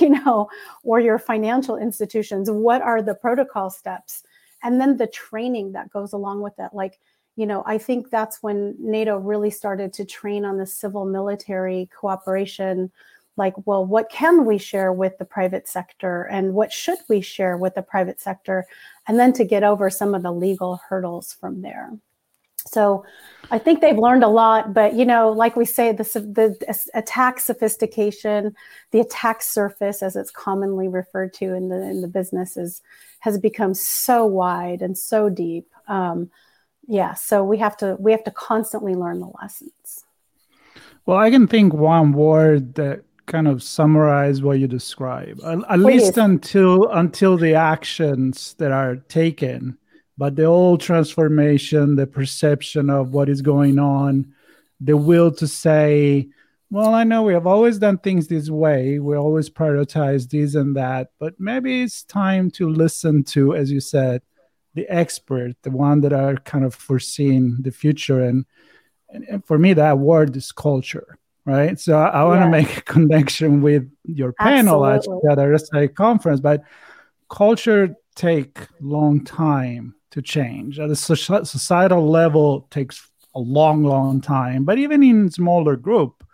you 0.00 0.10
know, 0.10 0.50
or 0.82 1.00
your 1.00 1.18
financial 1.18 1.76
institutions? 1.76 2.50
What 2.50 2.82
are 2.82 3.00
the 3.00 3.14
protocol 3.14 3.70
steps? 3.70 4.22
And 4.62 4.78
then 4.80 4.98
the 4.98 5.06
training 5.06 5.72
that 5.72 5.90
goes 5.90 6.12
along 6.12 6.42
with 6.42 6.54
that. 6.56 6.74
Like, 6.74 7.00
you 7.36 7.46
know, 7.46 7.62
I 7.64 7.78
think 7.78 8.10
that's 8.10 8.42
when 8.42 8.76
NATO 8.78 9.16
really 9.16 9.50
started 9.50 9.94
to 9.94 10.04
train 10.04 10.44
on 10.44 10.58
the 10.58 10.66
civil 10.66 11.06
military 11.06 11.88
cooperation 11.98 12.90
like, 13.40 13.54
well, 13.66 13.84
what 13.84 14.10
can 14.10 14.44
we 14.44 14.58
share 14.58 14.92
with 14.92 15.18
the 15.18 15.24
private 15.24 15.66
sector 15.66 16.24
and 16.24 16.54
what 16.54 16.72
should 16.72 16.98
we 17.08 17.20
share 17.20 17.56
with 17.56 17.74
the 17.74 17.82
private 17.82 18.20
sector? 18.20 18.66
And 19.08 19.18
then 19.18 19.32
to 19.32 19.44
get 19.44 19.64
over 19.64 19.90
some 19.90 20.14
of 20.14 20.22
the 20.22 20.32
legal 20.32 20.80
hurdles 20.88 21.32
from 21.32 21.62
there. 21.62 21.90
So 22.66 23.04
I 23.50 23.58
think 23.58 23.80
they've 23.80 23.96
learned 23.96 24.22
a 24.22 24.28
lot, 24.28 24.74
but 24.74 24.94
you 24.94 25.06
know, 25.06 25.30
like 25.30 25.56
we 25.56 25.64
say, 25.64 25.92
the, 25.92 26.04
the 26.04 26.78
attack 26.94 27.40
sophistication, 27.40 28.54
the 28.90 29.00
attack 29.00 29.42
surface, 29.42 30.02
as 30.02 30.14
it's 30.14 30.30
commonly 30.30 30.86
referred 30.86 31.32
to 31.34 31.54
in 31.54 31.70
the 31.70 31.80
in 31.80 32.02
the 32.02 32.08
businesses, 32.08 32.82
has 33.20 33.38
become 33.38 33.74
so 33.74 34.26
wide 34.26 34.82
and 34.82 34.96
so 34.96 35.30
deep. 35.30 35.72
Um, 35.88 36.30
yeah, 36.86 37.14
so 37.14 37.42
we 37.42 37.58
have 37.58 37.76
to 37.78 37.96
we 37.98 38.12
have 38.12 38.24
to 38.24 38.30
constantly 38.30 38.94
learn 38.94 39.20
the 39.20 39.32
lessons. 39.40 40.04
Well, 41.06 41.18
I 41.18 41.30
can 41.30 41.46
think 41.46 41.72
one 41.72 42.12
word 42.12 42.74
that 42.74 43.02
kind 43.30 43.46
of 43.46 43.62
summarize 43.62 44.42
what 44.42 44.58
you 44.58 44.66
describe 44.66 45.40
at, 45.44 45.58
at 45.58 45.64
oh, 45.70 45.76
least 45.76 46.18
until 46.18 46.88
until 46.88 47.36
the 47.36 47.54
actions 47.54 48.54
that 48.54 48.72
are 48.72 48.96
taken 49.08 49.78
but 50.18 50.34
the 50.34 50.44
whole 50.44 50.76
transformation 50.76 51.94
the 51.94 52.06
perception 52.06 52.90
of 52.90 53.10
what 53.10 53.28
is 53.28 53.40
going 53.40 53.78
on 53.78 54.34
the 54.80 54.96
will 54.96 55.30
to 55.30 55.46
say 55.46 56.28
well 56.70 56.92
i 56.92 57.04
know 57.04 57.22
we 57.22 57.32
have 57.32 57.46
always 57.46 57.78
done 57.78 57.98
things 57.98 58.26
this 58.26 58.50
way. 58.50 58.98
We 58.98 59.16
always 59.16 59.48
prioritize 59.48 60.28
this 60.28 60.56
and 60.56 60.76
that 60.76 61.12
but 61.20 61.38
maybe 61.38 61.82
it's 61.82 62.02
time 62.02 62.50
to 62.52 62.68
listen 62.68 63.22
to 63.24 63.54
as 63.54 63.70
you 63.70 63.80
said 63.80 64.22
the 64.74 64.88
expert 64.88 65.52
the 65.62 65.70
one 65.70 66.00
that 66.00 66.12
are 66.12 66.34
kind 66.36 66.64
of 66.64 66.74
foreseeing 66.74 67.58
the 67.60 67.70
future. 67.70 68.20
And, 68.22 68.44
and 69.08 69.44
for 69.44 69.56
me 69.56 69.72
that 69.74 69.98
word 69.98 70.36
is 70.36 70.50
culture 70.50 71.16
right? 71.44 71.78
So 71.78 71.96
I, 71.96 72.08
I 72.08 72.24
want 72.24 72.42
to 72.42 72.50
make 72.50 72.76
a 72.76 72.82
connection 72.82 73.62
with 73.62 73.90
your 74.04 74.32
panel 74.32 74.86
Absolutely. 74.86 75.30
at 75.30 75.36
the 75.36 75.42
RSA 75.42 75.94
conference, 75.94 76.40
but 76.40 76.62
culture 77.30 77.94
take 78.14 78.58
long 78.80 79.24
time 79.24 79.94
to 80.10 80.20
change 80.20 80.78
at 80.78 80.90
a 80.90 80.96
societal 80.96 82.08
level 82.08 82.66
takes 82.70 83.08
a 83.36 83.40
long 83.40 83.84
long 83.84 84.20
time 84.20 84.64
but 84.64 84.78
even 84.78 85.02
in 85.02 85.30
smaller 85.30 85.76
group 85.76 86.24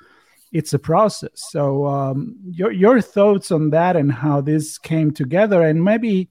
it's 0.53 0.73
a 0.73 0.79
process 0.79 1.31
so 1.35 1.87
um, 1.87 2.35
your, 2.51 2.73
your 2.73 3.01
thoughts 3.01 3.51
on 3.51 3.71
that 3.71 3.95
and 3.95 4.11
how 4.11 4.41
this 4.41 4.79
came 4.79 5.11
together 5.11 5.63
and 5.63 5.85
maybe 5.85 6.31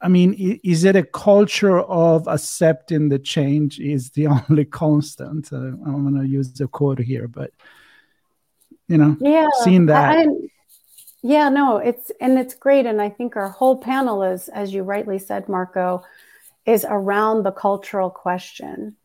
I 0.00 0.08
mean, 0.08 0.60
is 0.62 0.84
it 0.84 0.94
a 0.94 1.02
culture 1.02 1.80
of 1.80 2.28
accepting 2.28 3.08
the 3.08 3.18
change 3.18 3.80
is 3.80 4.10
the 4.10 4.26
only 4.48 4.64
constant? 4.64 5.52
Uh, 5.52 5.56
I'm 5.56 6.10
going 6.10 6.22
to 6.22 6.28
use 6.28 6.52
the 6.52 6.68
quote 6.68 7.00
here, 7.00 7.28
but 7.28 7.52
you 8.86 8.96
know, 8.96 9.16
yeah, 9.20 9.48
seeing 9.64 9.86
that. 9.86 10.18
I, 10.18 10.26
yeah, 11.22 11.48
no, 11.48 11.78
it's 11.78 12.10
and 12.20 12.38
it's 12.38 12.54
great, 12.54 12.86
and 12.86 13.02
I 13.02 13.10
think 13.10 13.36
our 13.36 13.50
whole 13.50 13.76
panel 13.76 14.22
is, 14.22 14.48
as 14.48 14.72
you 14.72 14.82
rightly 14.82 15.18
said, 15.18 15.48
Marco, 15.48 16.02
is 16.64 16.86
around 16.88 17.42
the 17.42 17.52
cultural 17.52 18.08
question. 18.08 18.96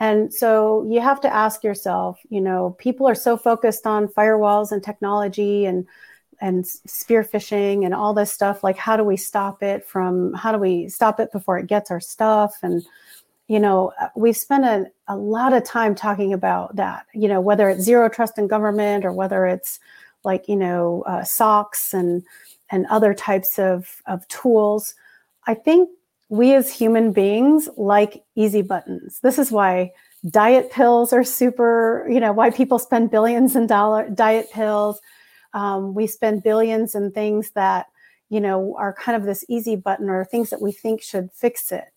And 0.00 0.34
so 0.34 0.84
you 0.90 1.00
have 1.00 1.20
to 1.20 1.32
ask 1.32 1.62
yourself, 1.62 2.18
you 2.28 2.40
know, 2.40 2.76
people 2.78 3.06
are 3.06 3.14
so 3.14 3.36
focused 3.36 3.86
on 3.86 4.08
firewalls 4.08 4.72
and 4.72 4.82
technology 4.82 5.66
and 5.66 5.86
and 6.40 6.66
spear 6.66 7.22
phishing 7.22 7.84
and 7.84 7.94
all 7.94 8.14
this 8.14 8.32
stuff 8.32 8.64
like 8.64 8.76
how 8.76 8.96
do 8.96 9.04
we 9.04 9.16
stop 9.16 9.62
it 9.62 9.86
from 9.86 10.32
how 10.34 10.52
do 10.52 10.58
we 10.58 10.88
stop 10.88 11.20
it 11.20 11.32
before 11.32 11.58
it 11.58 11.66
gets 11.66 11.90
our 11.90 12.00
stuff? 12.00 12.56
And 12.62 12.84
you 13.48 13.60
know 13.60 13.92
uh, 14.00 14.08
we've 14.16 14.36
spent 14.36 14.64
a, 14.64 14.86
a 15.08 15.16
lot 15.16 15.52
of 15.52 15.64
time 15.64 15.94
talking 15.94 16.32
about 16.32 16.76
that 16.76 17.06
you 17.14 17.28
know 17.28 17.40
whether 17.40 17.68
it's 17.68 17.84
zero 17.84 18.08
trust 18.08 18.38
in 18.38 18.46
government 18.46 19.04
or 19.04 19.12
whether 19.12 19.46
it's 19.46 19.80
like 20.24 20.48
you 20.48 20.56
know 20.56 21.04
uh, 21.06 21.20
SOCs 21.20 21.92
and 21.92 22.22
and 22.70 22.86
other 22.86 23.14
types 23.14 23.58
of 23.58 24.02
of 24.06 24.26
tools. 24.28 24.94
I 25.46 25.54
think 25.54 25.90
we 26.30 26.54
as 26.54 26.72
human 26.72 27.12
beings 27.12 27.68
like 27.76 28.24
easy 28.34 28.62
buttons. 28.62 29.20
This 29.20 29.38
is 29.38 29.52
why 29.52 29.92
diet 30.30 30.70
pills 30.70 31.12
are 31.12 31.24
super 31.24 32.06
you 32.08 32.18
know 32.20 32.32
why 32.32 32.50
people 32.50 32.78
spend 32.78 33.10
billions 33.10 33.54
in 33.56 33.66
dollar 33.66 34.08
diet 34.08 34.50
pills 34.50 35.00
um, 35.54 35.94
we 35.94 36.06
spend 36.06 36.42
billions 36.42 36.94
in 36.94 37.12
things 37.12 37.50
that 37.52 37.86
you 38.28 38.40
know 38.40 38.74
are 38.76 38.92
kind 38.92 39.16
of 39.16 39.24
this 39.24 39.44
easy 39.48 39.76
button 39.76 40.10
or 40.10 40.24
things 40.24 40.50
that 40.50 40.60
we 40.60 40.72
think 40.72 41.00
should 41.00 41.30
fix 41.32 41.72
it. 41.72 41.92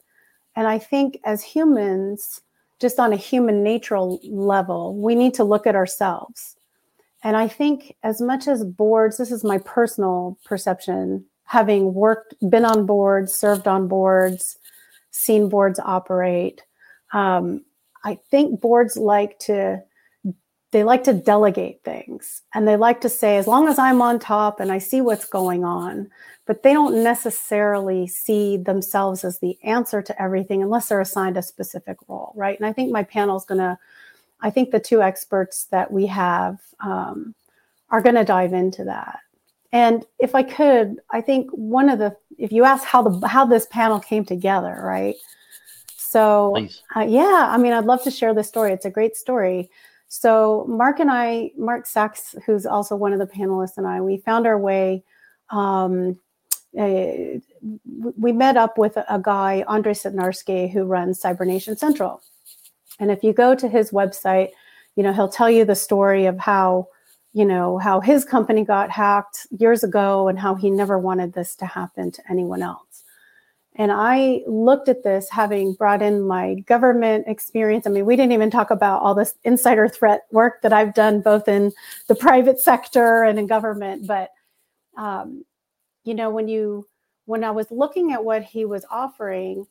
And 0.56 0.68
i 0.68 0.80
think 0.80 1.20
as 1.26 1.44
humans 1.44 2.42
just 2.80 3.00
on 3.00 3.12
a 3.12 3.18
human 3.18 3.64
natural 3.64 4.20
level 4.24 4.96
we 4.96 5.16
need 5.16 5.34
to 5.36 5.44
look 5.44 5.68
at 5.68 5.76
ourselves. 5.76 6.56
And 7.24 7.36
i 7.36 7.48
think 7.48 7.96
as 8.04 8.22
much 8.22 8.48
as 8.48 8.64
boards 8.64 9.18
this 9.18 9.32
is 9.32 9.44
my 9.44 9.58
personal 9.58 10.38
perception 10.46 11.26
having 11.46 11.94
worked 11.94 12.36
been 12.50 12.66
on 12.66 12.86
boards 12.86 13.34
served 13.34 13.68
on 13.68 13.88
boards 13.88 14.58
seen 15.12 15.50
boards 15.50 15.80
operate 15.84 16.62
um, 17.14 17.64
i 18.04 18.16
think 18.30 18.62
boards 18.62 18.98
like 18.98 19.40
to 19.40 19.82
they 20.78 20.84
like 20.84 21.04
to 21.04 21.14
delegate 21.14 21.82
things 21.84 22.44
and 22.54 22.68
they 22.68 22.76
like 22.76 23.02
to 23.02 23.10
say 23.10 23.38
as 23.38 23.48
long 23.48 23.68
as 23.68 23.80
i'm 23.80 24.00
on 24.00 24.20
top 24.20 24.60
and 24.60 24.72
i 24.72 24.78
see 24.78 25.02
what's 25.02 25.26
going 25.26 25.66
on 25.66 26.08
but 26.46 26.62
they 26.62 26.72
don't 26.72 27.04
necessarily 27.04 28.06
see 28.06 28.58
themselves 28.58 29.24
as 29.24 29.40
the 29.40 29.58
answer 29.64 30.04
to 30.04 30.22
everything 30.22 30.62
unless 30.62 30.88
they're 30.88 31.02
assigned 31.02 31.36
a 31.36 31.42
specific 31.42 31.98
role 32.08 32.32
right? 32.36 32.60
And 32.60 32.68
i 32.68 32.72
think 32.72 32.92
my 32.92 33.02
panel 33.02 33.36
is 33.36 33.44
going 33.44 33.58
to 33.58 33.76
i 34.42 34.52
think 34.52 34.70
the 34.70 34.80
two 34.80 35.02
experts 35.02 35.64
that 35.72 35.92
we 35.92 36.06
have 36.06 36.60
um, 36.80 37.34
are 37.90 38.02
going 38.02 38.16
to 38.16 38.24
dive 38.24 38.54
into 38.54 38.84
that. 38.84 39.18
And 39.72 40.06
if 40.20 40.36
i 40.36 40.44
could 40.44 40.98
i 41.10 41.22
think 41.22 41.50
one 41.50 41.90
of 41.90 41.98
the 41.98 42.16
if 42.38 42.52
you 42.52 42.66
ask 42.66 42.84
how 42.84 43.02
the 43.02 43.28
how 43.28 43.46
this 43.46 43.66
panel 43.66 44.00
came 44.00 44.26
together 44.26 44.80
right? 44.84 45.16
So 45.98 46.56
uh, 46.96 47.00
yeah 47.00 47.50
i 47.52 47.58
mean 47.58 47.74
i'd 47.74 47.86
love 47.86 48.04
to 48.04 48.12
share 48.12 48.36
this 48.36 48.48
story. 48.48 48.74
It's 48.74 48.86
a 48.86 48.92
great 48.92 49.18
story 49.18 49.72
so 50.08 50.66
Mark 50.70 51.00
and 51.00 51.12
I, 51.12 51.52
Mark 51.58 51.86
Sachs, 51.86 52.36
who's 52.46 52.66
also 52.66 52.96
one 52.96 53.14
of 53.14 53.20
the 53.20 53.28
panelists, 53.28 53.78
and 53.78 53.88
I, 53.88 54.02
we 54.02 54.18
found 54.18 54.48
our 54.48 54.58
way. 54.58 55.04
Um, 55.50 56.20
uh, 56.78 57.40
we 58.18 58.32
met 58.32 58.58
up 58.58 58.78
with 58.78 58.98
a 58.98 59.20
guy, 59.22 59.64
Andre 59.68 59.94
Sitnarski, 59.94 60.72
who 60.72 60.84
runs 60.84 61.20
Cybernation 61.20 61.76
Central. 61.76 62.22
And 63.00 63.12
if 63.12 63.24
you 63.24 63.34
go 63.34 63.56
to 63.56 63.68
his 63.68 63.92
website, 63.92 64.50
you 64.96 65.04
know 65.04 65.14
he'll 65.14 65.30
tell 65.30 65.50
you 65.50 65.66
the 65.66 65.76
story 65.76 66.26
of 66.26 66.40
how 66.40 66.88
you 67.34 67.46
know 67.46 67.78
how 67.78 68.00
his 68.00 68.26
company 68.26 68.64
got 68.64 68.90
hacked 68.90 69.46
years 69.58 69.84
ago 69.84 70.28
and 70.28 70.40
how 70.40 70.56
he 70.56 70.70
never 70.70 70.98
wanted 70.98 71.34
this 71.34 71.56
to 71.58 71.66
happen 71.66 72.12
to 72.12 72.22
anyone 72.30 72.62
else. 72.62 73.04
And 73.78 73.92
I 73.92 74.42
looked 74.48 74.90
at 74.90 75.04
this 75.04 75.30
having 75.30 75.74
brought 75.74 76.02
in 76.02 76.28
my 76.28 76.56
government 76.62 77.26
experience. 77.28 77.86
I 77.86 77.92
mean, 77.92 78.08
we 78.08 78.16
didn't 78.16 78.32
even 78.32 78.50
talk 78.50 78.72
about 78.72 79.04
all 79.04 79.14
this 79.14 79.36
insider 79.44 79.88
threat 79.88 80.24
work 80.32 80.64
that 80.64 80.74
I've 80.74 80.96
done 80.96 81.22
both 81.22 81.48
in 81.48 81.72
the 82.08 82.16
private 82.16 82.60
sector 82.60 83.24
and 83.24 83.38
in 83.38 83.46
government. 83.46 84.08
But, 84.08 84.32
um, 84.98 85.46
you 86.04 86.16
know, 86.16 86.32
when 86.32 86.48
you, 86.48 86.88
when 87.26 87.44
I 87.44 87.52
was 87.52 87.70
looking 87.70 88.14
at 88.14 88.26
what 88.26 88.44
he 88.44 88.66
was 88.66 88.84
offering, 88.90 89.68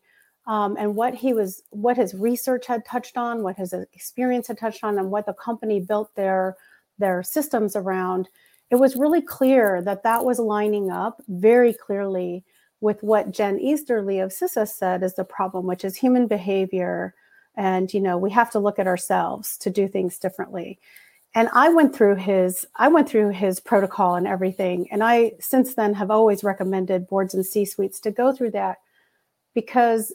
um, 0.47 0.77
and 0.79 0.95
what 0.95 1.15
he 1.15 1.33
was, 1.33 1.63
what 1.71 1.97
his 1.97 2.15
research 2.15 2.67
had 2.67 2.85
touched 2.85 3.17
on, 3.17 3.43
what 3.43 3.57
his 3.57 3.73
experience 3.73 4.47
had 4.47 4.59
touched 4.59 4.85
on, 4.85 4.99
and 4.99 5.11
what 5.11 5.27
the 5.27 5.33
company 5.33 5.81
built 5.81 6.15
their 6.15 6.57
their 6.99 7.23
systems 7.23 7.75
around, 7.75 8.29
it 8.71 8.77
was 8.77 8.97
really 8.97 9.21
clear 9.21 9.83
that 9.83 10.05
that 10.05 10.25
was 10.25 10.39
lining 10.39 10.91
up 10.91 11.21
very 11.29 11.73
clearly 11.75 12.45
with 12.81 13.03
what 13.03 13.31
Jen 13.31 13.59
Easterly 13.59 14.19
of 14.21 14.31
CISA 14.31 14.69
said 14.69 15.03
is 15.03 15.15
the 15.15 15.25
problem, 15.25 15.67
which 15.67 15.85
is 15.85 15.97
human 15.97 16.27
behavior. 16.27 17.15
And, 17.57 17.93
you 17.93 18.01
know, 18.01 18.19
we 18.19 18.31
have 18.31 18.51
to 18.51 18.59
look 18.59 18.79
at 18.79 18.87
ourselves 18.87 19.57
to 19.59 19.71
do 19.71 19.89
things 19.89 20.19
differently. 20.19 20.79
And 21.35 21.49
I 21.53 21.69
went 21.69 21.95
through 21.95 22.17
his, 22.17 22.67
I 22.77 22.89
went 22.89 23.09
through 23.09 23.31
his 23.31 23.61
protocol 23.61 24.15
and 24.15 24.27
everything. 24.27 24.89
And 24.91 25.03
I 25.03 25.33
since 25.39 25.75
then 25.75 25.95
have 25.95 26.11
always 26.11 26.45
recommended 26.45 27.09
boards 27.09 27.35
and 27.35 27.45
C 27.45 27.65
suites 27.65 28.01
to 28.01 28.11
go 28.11 28.33
through 28.33 28.53
that 28.53 28.79
because 29.55 30.15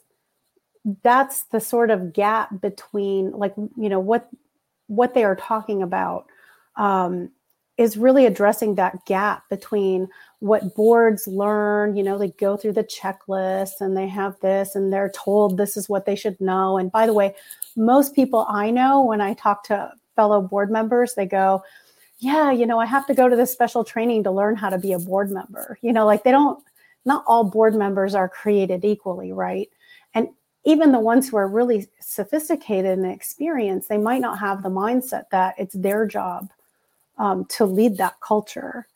that's 1.03 1.43
the 1.43 1.59
sort 1.59 1.91
of 1.91 2.13
gap 2.13 2.59
between 2.59 3.31
like, 3.31 3.53
you 3.57 3.89
know, 3.89 3.99
what 3.99 4.29
what 4.87 5.13
they 5.13 5.23
are 5.23 5.35
talking 5.35 5.83
about 5.83 6.25
um, 6.75 7.29
is 7.81 7.97
really 7.97 8.27
addressing 8.27 8.75
that 8.75 9.03
gap 9.05 9.49
between 9.49 10.07
what 10.39 10.75
boards 10.75 11.25
learn. 11.27 11.95
You 11.95 12.03
know, 12.03 12.17
they 12.17 12.29
go 12.29 12.55
through 12.55 12.73
the 12.73 12.83
checklist 12.83 13.81
and 13.81 13.97
they 13.97 14.07
have 14.07 14.39
this 14.39 14.75
and 14.75 14.93
they're 14.93 15.11
told 15.15 15.57
this 15.57 15.75
is 15.75 15.89
what 15.89 16.05
they 16.05 16.15
should 16.15 16.39
know. 16.39 16.77
And 16.77 16.91
by 16.91 17.07
the 17.07 17.13
way, 17.13 17.33
most 17.75 18.13
people 18.13 18.45
I 18.47 18.69
know, 18.69 19.03
when 19.03 19.19
I 19.19 19.33
talk 19.33 19.63
to 19.65 19.91
fellow 20.15 20.41
board 20.41 20.69
members, 20.69 21.15
they 21.15 21.25
go, 21.25 21.63
yeah, 22.19 22.51
you 22.51 22.67
know, 22.67 22.79
I 22.79 22.85
have 22.85 23.07
to 23.07 23.15
go 23.15 23.27
to 23.27 23.35
this 23.35 23.51
special 23.51 23.83
training 23.83 24.23
to 24.25 24.31
learn 24.31 24.55
how 24.55 24.69
to 24.69 24.77
be 24.77 24.93
a 24.93 24.99
board 24.99 25.31
member. 25.31 25.79
You 25.81 25.91
know, 25.91 26.05
like 26.05 26.23
they 26.23 26.31
don't, 26.31 26.63
not 27.05 27.23
all 27.25 27.43
board 27.43 27.73
members 27.73 28.13
are 28.13 28.29
created 28.29 28.85
equally, 28.85 29.31
right? 29.33 29.69
And 30.13 30.27
even 30.65 30.91
the 30.91 30.99
ones 30.99 31.27
who 31.27 31.37
are 31.37 31.47
really 31.47 31.87
sophisticated 31.99 32.99
and 32.99 33.11
experienced, 33.11 33.89
they 33.89 33.97
might 33.97 34.21
not 34.21 34.37
have 34.37 34.61
the 34.61 34.69
mindset 34.69 35.23
that 35.31 35.55
it's 35.57 35.73
their 35.73 36.05
job 36.05 36.51
um, 37.21 37.45
to 37.45 37.65
lead 37.65 37.97
that 37.97 38.19
culture. 38.19 38.87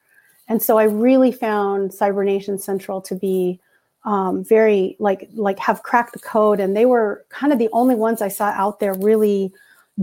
And 0.47 0.61
so 0.61 0.77
I 0.77 0.83
really 0.83 1.31
found 1.31 1.93
Cybernation 1.93 2.57
Central 2.57 2.99
to 3.01 3.15
be 3.15 3.59
um, 4.03 4.43
very 4.43 4.95
like 4.99 5.29
like 5.33 5.59
have 5.59 5.83
cracked 5.83 6.13
the 6.13 6.19
code, 6.19 6.59
and 6.59 6.75
they 6.75 6.85
were 6.85 7.25
kind 7.29 7.53
of 7.53 7.59
the 7.59 7.69
only 7.71 7.95
ones 7.95 8.21
I 8.21 8.27
saw 8.27 8.45
out 8.45 8.79
there 8.79 8.93
really 8.93 9.53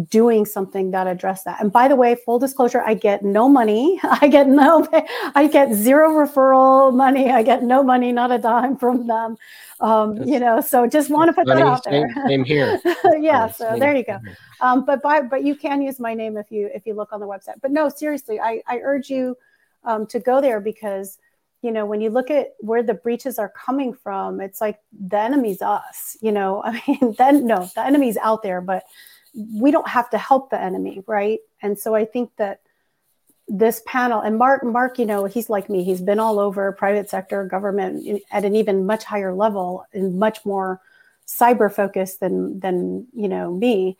doing 0.08 0.46
something 0.46 0.90
that 0.90 1.06
addressed 1.06 1.44
that. 1.44 1.60
And 1.60 1.70
by 1.70 1.86
the 1.86 1.96
way, 1.96 2.14
full 2.14 2.38
disclosure, 2.38 2.80
I 2.80 2.94
get 2.94 3.22
no 3.22 3.48
money. 3.48 4.00
I 4.04 4.28
get 4.28 4.48
no, 4.48 4.88
I 5.34 5.46
get 5.48 5.74
zero 5.74 6.10
referral 6.10 6.94
money. 6.94 7.30
I 7.30 7.42
get 7.42 7.62
no 7.62 7.82
money, 7.82 8.10
not 8.12 8.32
a 8.32 8.38
dime 8.38 8.76
from 8.76 9.06
them. 9.06 9.36
Um, 9.80 10.16
you 10.22 10.38
know, 10.38 10.60
so 10.60 10.86
just 10.86 11.10
want 11.10 11.28
to 11.28 11.32
put 11.34 11.46
that 11.46 11.58
out 11.58 11.84
there. 11.84 12.08
Same, 12.14 12.26
same 12.28 12.44
here. 12.44 12.80
yeah, 13.20 13.50
so 13.50 13.70
same 13.70 13.80
there 13.80 13.94
you 13.94 14.04
go. 14.04 14.18
Um, 14.60 14.84
but 14.84 15.02
by, 15.02 15.22
but 15.22 15.44
you 15.44 15.54
can 15.54 15.82
use 15.82 16.00
my 16.00 16.14
name 16.14 16.36
if 16.36 16.50
you 16.50 16.70
if 16.72 16.86
you 16.86 16.94
look 16.94 17.12
on 17.12 17.20
the 17.20 17.26
website. 17.26 17.60
But 17.60 17.72
no, 17.72 17.88
seriously, 17.88 18.40
I, 18.40 18.62
I 18.66 18.78
urge 18.78 19.10
you 19.10 19.36
um, 19.84 20.06
to 20.06 20.20
go 20.20 20.40
there 20.40 20.60
because 20.60 21.18
you 21.60 21.70
know 21.70 21.84
when 21.84 22.00
you 22.00 22.08
look 22.08 22.30
at 22.30 22.54
where 22.60 22.82
the 22.82 22.94
breaches 22.94 23.38
are 23.38 23.50
coming 23.50 23.92
from, 23.92 24.40
it's 24.40 24.60
like 24.60 24.78
the 24.92 25.18
enemy's 25.18 25.60
us. 25.60 26.16
You 26.22 26.32
know, 26.32 26.62
I 26.64 26.80
mean, 26.86 27.14
then 27.18 27.46
no, 27.46 27.68
the 27.74 27.84
enemy's 27.84 28.16
out 28.16 28.42
there, 28.42 28.62
but 28.62 28.84
we 29.34 29.70
don't 29.70 29.88
have 29.88 30.10
to 30.10 30.18
help 30.18 30.50
the 30.50 30.60
enemy, 30.60 31.02
right? 31.06 31.40
And 31.62 31.78
so 31.78 31.94
I 31.94 32.04
think 32.04 32.30
that 32.36 32.60
this 33.48 33.82
panel 33.86 34.20
and 34.20 34.38
Mark, 34.38 34.64
Mark, 34.64 34.98
you 34.98 35.06
know, 35.06 35.24
he's 35.24 35.50
like 35.50 35.68
me. 35.68 35.84
He's 35.84 36.00
been 36.00 36.18
all 36.18 36.38
over 36.38 36.70
private 36.72 37.10
sector, 37.10 37.44
government 37.44 38.22
at 38.30 38.44
an 38.44 38.54
even 38.54 38.86
much 38.86 39.04
higher 39.04 39.34
level 39.34 39.84
and 39.92 40.18
much 40.18 40.44
more 40.44 40.80
cyber 41.26 41.72
focused 41.72 42.20
than 42.20 42.60
than 42.60 43.06
you 43.12 43.28
know 43.28 43.52
me. 43.52 43.98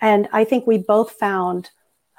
And 0.00 0.28
I 0.32 0.44
think 0.44 0.66
we 0.66 0.78
both 0.78 1.12
found 1.12 1.70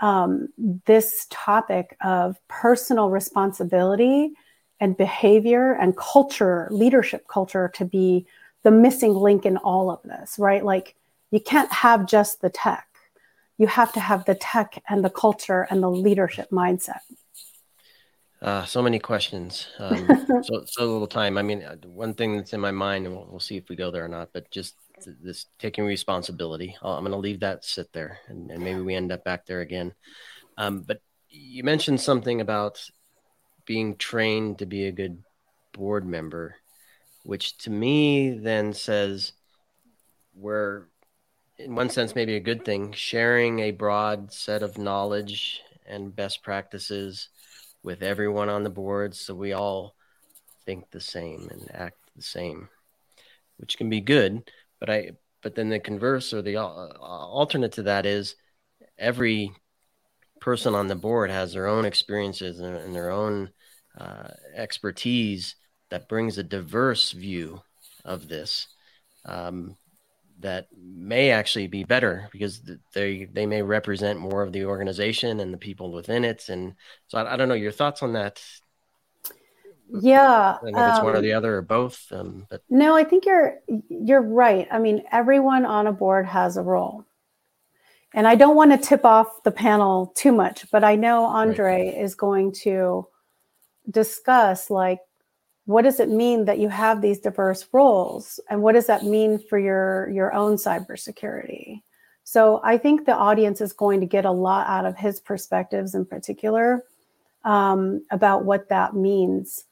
um, 0.02 0.50
this 0.86 1.28
topic 1.30 1.96
of 2.04 2.38
personal 2.48 3.10
responsibility 3.10 4.34
and 4.80 4.98
behavior 4.98 5.74
and 5.74 5.96
culture, 5.96 6.68
leadership 6.72 7.28
culture, 7.28 7.72
to 7.76 7.86
be 7.86 8.26
the 8.64 8.72
missing 8.72 9.14
link 9.14 9.46
in 9.46 9.58
all 9.58 9.92
of 9.92 10.02
this, 10.04 10.36
right? 10.40 10.64
Like 10.64 10.96
you 11.34 11.40
can't 11.40 11.74
have 11.74 12.06
just 12.06 12.42
the 12.42 12.50
tech. 12.52 12.88
You 13.58 13.66
have 13.66 13.92
to 13.94 14.00
have 14.00 14.24
the 14.26 14.36
tech 14.36 14.84
and 14.88 15.04
the 15.04 15.10
culture 15.10 15.66
and 15.68 15.82
the 15.82 15.90
leadership 15.90 16.52
mindset. 16.52 17.00
Uh, 18.40 18.66
so 18.66 18.84
many 18.84 19.00
questions, 19.00 19.68
um, 19.80 20.08
so 20.44 20.64
so 20.68 20.86
little 20.86 21.08
time. 21.08 21.40
I 21.40 21.42
mean, 21.42 21.64
uh, 21.64 21.78
one 21.88 22.14
thing 22.14 22.36
that's 22.38 22.54
in 22.54 22.60
my 22.60 22.70
mind, 22.70 23.08
and 23.08 23.16
we'll, 23.16 23.28
we'll 23.32 23.40
see 23.40 23.58
if 23.58 23.68
we 23.68 23.76
go 23.76 23.90
there 23.90 24.06
or 24.06 24.10
not. 24.10 24.30
But 24.32 24.52
just 24.52 24.76
this 25.24 25.48
taking 25.58 25.86
responsibility. 25.86 26.78
i 26.84 26.98
am 26.98 27.04
going 27.04 27.12
to 27.12 27.18
leave 27.18 27.40
that 27.40 27.66
sit 27.66 27.92
there, 27.94 28.20
and, 28.28 28.52
and, 28.52 28.64
maybe 28.64 28.82
we 28.82 28.94
end 28.94 29.12
up 29.12 29.24
back 29.24 29.48
there 29.48 29.62
again. 29.62 29.92
Um, 30.60 30.82
but 30.82 31.02
you 31.30 31.64
mentioned 31.64 32.00
something 32.00 32.42
about 32.42 32.80
being 33.66 33.96
trained 33.96 34.60
to 34.60 34.68
be 34.68 34.86
a 34.86 34.92
good 34.92 35.24
board 35.72 36.06
member, 36.06 36.58
which 37.24 37.58
to 37.60 37.72
me 37.72 38.38
then 38.38 38.74
says 38.74 39.32
we're 40.36 40.86
in 41.58 41.76
one 41.76 41.90
sense 41.90 42.16
maybe 42.16 42.36
a 42.36 42.42
good 42.42 42.66
thing 42.66 42.92
sharing 42.92 43.60
a 43.60 43.72
broad 43.72 44.32
set 44.32 44.64
of 44.64 44.78
knowledge 44.78 45.62
and 45.86 46.16
best 46.16 46.44
practices 46.44 47.30
with 47.84 48.02
everyone 48.02 48.50
on 48.50 48.64
the 48.64 48.70
board 48.70 49.16
so 49.16 49.36
we 49.36 49.54
all 49.54 49.96
think 50.66 50.90
the 50.92 51.02
same 51.02 51.48
and 51.52 51.70
act 51.74 51.98
the 52.16 52.22
same 52.22 52.70
which 53.58 53.78
can 53.78 53.90
be 53.90 54.02
good 54.02 54.50
but 54.80 54.90
i 54.90 55.12
but 55.42 55.56
then 55.56 55.70
the 55.70 55.80
converse 55.80 56.34
or 56.34 56.42
the 56.42 56.56
uh, 56.56 56.88
alternate 57.00 57.74
to 57.74 57.84
that 57.84 58.06
is 58.06 58.36
every 58.98 59.52
person 60.40 60.76
on 60.76 60.88
the 60.88 60.96
board 60.96 61.30
has 61.30 61.54
their 61.54 61.68
own 61.68 61.86
experiences 61.86 62.60
and, 62.60 62.76
and 62.76 62.96
their 62.96 63.10
own 63.10 63.50
uh, 63.98 64.28
expertise 64.56 65.56
that 65.90 66.10
brings 66.10 66.38
a 66.38 66.44
diverse 66.44 67.12
view 67.12 67.62
of 68.04 68.28
this. 68.28 68.68
Um, 69.26 69.78
that 70.44 70.68
may 70.78 71.32
actually 71.32 71.68
be 71.68 71.84
better 71.84 72.30
because 72.32 72.62
they 72.94 73.26
they 73.26 73.46
may 73.46 73.62
represent 73.62 74.20
more 74.20 74.44
of 74.44 74.54
the 74.54 74.66
organization 74.66 75.40
and 75.40 75.54
the 75.54 75.58
people 75.58 75.92
within 75.92 76.24
it. 76.24 76.48
And 76.50 76.76
so 77.08 77.18
i, 77.18 77.34
I 77.34 77.38
don't 77.38 77.50
know 77.50 77.56
your 77.56 77.72
thoughts 77.72 78.04
on 78.04 78.14
that? 78.14 78.44
Yeah 79.90 80.58
I 80.62 80.64
don't 80.64 80.74
know 80.74 80.88
if 80.88 80.96
it's 80.96 81.04
one 81.04 81.14
or 81.14 81.18
um, 81.18 81.24
the 81.24 81.34
other 81.34 81.58
or 81.58 81.62
both 81.62 82.12
um, 82.12 82.46
but 82.50 82.62
no 82.70 82.96
i 82.96 83.04
think 83.04 83.26
you're 83.26 83.56
you're 83.90 84.22
right. 84.22 84.68
I 84.72 84.80
mean 84.80 85.04
everyone 85.12 85.66
on 85.66 85.88
a 85.88 85.94
board 85.94 86.26
has 86.28 86.58
a 86.58 86.62
role. 86.62 87.06
And 88.14 88.28
i 88.28 88.36
don't 88.36 88.56
want 88.56 88.72
to 88.72 88.78
tip 88.78 89.06
off 89.06 89.44
the 89.44 89.52
panel 89.52 90.14
too 90.16 90.32
much 90.32 90.70
but 90.72 90.84
i 90.84 90.96
know 90.96 91.26
andre 91.26 91.86
right. 91.86 92.04
is 92.04 92.16
going 92.16 92.52
to 92.64 93.08
discuss 93.90 94.70
like 94.70 95.00
what 95.66 95.84
does 95.84 96.00
it 96.00 96.10
mean 96.10 96.46
that 96.46 96.60
you 96.60 96.70
have 96.70 97.02
these 97.02 97.20
diverse 97.20 97.66
roles? 97.72 98.40
And 98.50 98.62
what 98.62 98.74
does 98.74 98.88
that 98.88 99.04
mean 99.04 99.40
for 99.40 99.58
your 99.58 100.10
your 100.10 100.34
own 100.34 100.56
cybersecurity? 100.56 101.82
So 102.26 102.62
i 102.64 102.78
think 102.78 103.06
the 103.06 103.16
audience 103.16 103.60
is 103.62 103.74
going 103.74 104.00
to 104.00 104.06
get 104.06 104.26
a 104.26 104.32
lot 104.32 104.68
out 104.68 104.86
of 104.86 104.98
his 104.98 105.20
perspectives 105.20 105.96
in 105.96 106.06
particular 106.06 106.84
um, 107.44 108.06
about 108.12 108.46
what 108.46 108.70
that 108.70 108.96
means. 108.96 109.66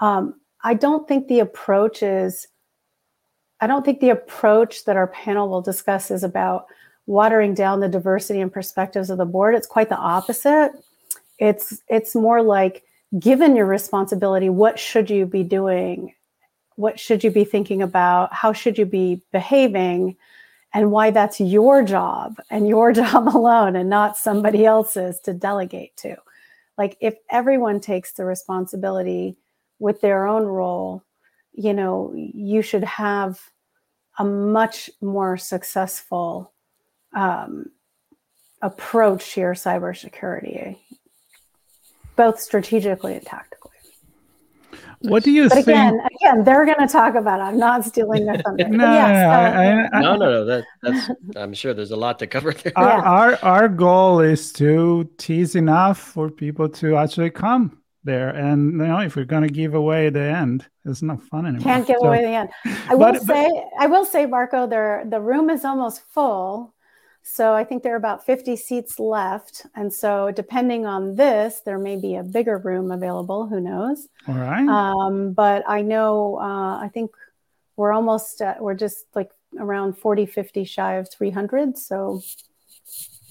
Um, 0.00 0.40
i 0.62 0.74
don't 0.74 1.06
think 1.06 1.28
the 1.28 1.40
approach 1.40 2.02
is 2.02 2.46
i 3.60 3.66
don't 3.66 3.84
think 3.84 4.00
the 4.00 4.10
approach 4.10 4.84
that 4.84 4.96
our 4.96 5.08
panel 5.08 5.48
will 5.48 5.62
discuss 5.62 6.10
is 6.10 6.24
about 6.24 6.66
watering 7.06 7.54
down 7.54 7.80
the 7.80 7.88
diversity 7.88 8.40
and 8.40 8.52
perspectives 8.52 9.10
of 9.10 9.18
the 9.18 9.26
board. 9.26 9.54
It's 9.54 9.66
quite 9.66 9.88
the 9.88 9.96
opposite. 9.96 10.72
It's 11.38 11.82
it's 11.88 12.14
more 12.14 12.42
like 12.42 12.84
given 13.18 13.56
your 13.56 13.66
responsibility, 13.66 14.48
what 14.48 14.78
should 14.78 15.10
you 15.10 15.26
be 15.26 15.42
doing? 15.42 16.14
What 16.76 16.98
should 16.98 17.22
you 17.22 17.30
be 17.30 17.44
thinking 17.44 17.82
about? 17.82 18.32
How 18.32 18.52
should 18.52 18.78
you 18.78 18.86
be 18.86 19.22
behaving? 19.32 20.16
And 20.72 20.90
why 20.90 21.10
that's 21.10 21.40
your 21.40 21.84
job 21.84 22.40
and 22.50 22.68
your 22.68 22.92
job 23.00 23.28
alone 23.28 23.76
and 23.76 23.88
not 23.88 24.16
somebody 24.16 24.64
else's 24.64 25.20
to 25.20 25.32
delegate 25.32 25.96
to. 25.98 26.16
Like, 26.76 26.96
if 27.00 27.14
everyone 27.30 27.78
takes 27.78 28.12
the 28.12 28.24
responsibility 28.24 29.36
with 29.78 30.00
their 30.00 30.26
own 30.26 30.44
role, 30.44 31.04
you 31.52 31.72
know, 31.72 32.12
you 32.16 32.62
should 32.62 32.82
have 32.82 33.40
a 34.18 34.24
much 34.24 34.90
more 35.00 35.36
successful 35.36 36.52
um, 37.14 37.70
approach 38.60 39.34
to 39.34 39.40
your 39.40 39.54
cybersecurity 39.54 40.78
both 42.16 42.40
strategically 42.40 43.14
and 43.14 43.24
tactically. 43.24 43.70
What 45.00 45.22
do 45.22 45.30
you 45.30 45.50
but 45.50 45.56
think? 45.56 45.66
again, 45.68 46.00
again, 46.22 46.44
they're 46.44 46.64
going 46.64 46.78
to 46.78 46.90
talk 46.90 47.14
about. 47.14 47.38
It. 47.38 47.42
I'm 47.42 47.58
not 47.58 47.84
stealing 47.84 48.24
their 48.24 48.38
thunder. 48.38 48.66
no, 48.68 48.90
yes, 48.90 49.90
uh, 49.92 49.94
I, 49.94 49.98
I, 49.98 50.00
no, 50.00 50.16
no, 50.16 50.30
no. 50.30 50.44
That, 50.46 50.64
that's. 50.82 51.10
I'm 51.36 51.52
sure 51.52 51.74
there's 51.74 51.90
a 51.90 51.96
lot 51.96 52.18
to 52.20 52.26
cover 52.26 52.52
there. 52.54 52.72
Our, 52.76 52.88
yeah. 52.88 53.02
our 53.02 53.38
our 53.44 53.68
goal 53.68 54.20
is 54.20 54.50
to 54.54 55.08
tease 55.18 55.56
enough 55.56 55.98
for 55.98 56.30
people 56.30 56.70
to 56.80 56.96
actually 56.96 57.30
come. 57.30 57.82
there. 58.04 58.30
And 58.30 58.72
you 58.72 58.86
know, 58.86 59.00
if 59.00 59.14
we're 59.16 59.24
gonna 59.26 59.48
give 59.48 59.74
away 59.74 60.08
the 60.10 60.20
end, 60.22 60.66
it's 60.86 61.02
not 61.02 61.22
fun 61.22 61.46
anymore. 61.46 61.62
Can't 61.64 61.86
give 61.86 61.98
So- 62.00 62.06
away 62.08 62.22
the 62.22 62.28
end. 62.40 62.48
I 62.64 62.94
But- 62.96 62.98
will 62.98 63.12
but- 63.12 63.22
say, 63.26 63.64
I 63.78 63.86
will 63.86 64.04
say, 64.06 64.24
Marco, 64.26 64.66
there 64.66 65.04
the 65.06 65.20
room 65.20 65.50
is 65.50 65.64
almost 65.66 66.00
full. 66.14 66.73
So 67.26 67.54
I 67.54 67.64
think 67.64 67.82
there 67.82 67.94
are 67.94 67.96
about 67.96 68.26
50 68.26 68.54
seats 68.54 69.00
left. 69.00 69.64
And 69.74 69.92
so 69.92 70.30
depending 70.30 70.84
on 70.84 71.16
this, 71.16 71.62
there 71.64 71.78
may 71.78 71.96
be 71.96 72.16
a 72.16 72.22
bigger 72.22 72.58
room 72.58 72.92
available. 72.92 73.46
Who 73.46 73.60
knows? 73.60 74.08
All 74.28 74.34
right. 74.34 74.68
Um, 74.68 75.32
but 75.32 75.64
I 75.66 75.80
know, 75.80 76.38
uh, 76.38 76.78
I 76.78 76.90
think 76.92 77.12
we're 77.76 77.92
almost, 77.92 78.42
at, 78.42 78.60
we're 78.60 78.74
just 78.74 79.06
like 79.14 79.30
around 79.58 79.96
40, 79.96 80.26
50 80.26 80.64
shy 80.64 80.94
of 80.94 81.10
300. 81.10 81.78
So 81.78 82.20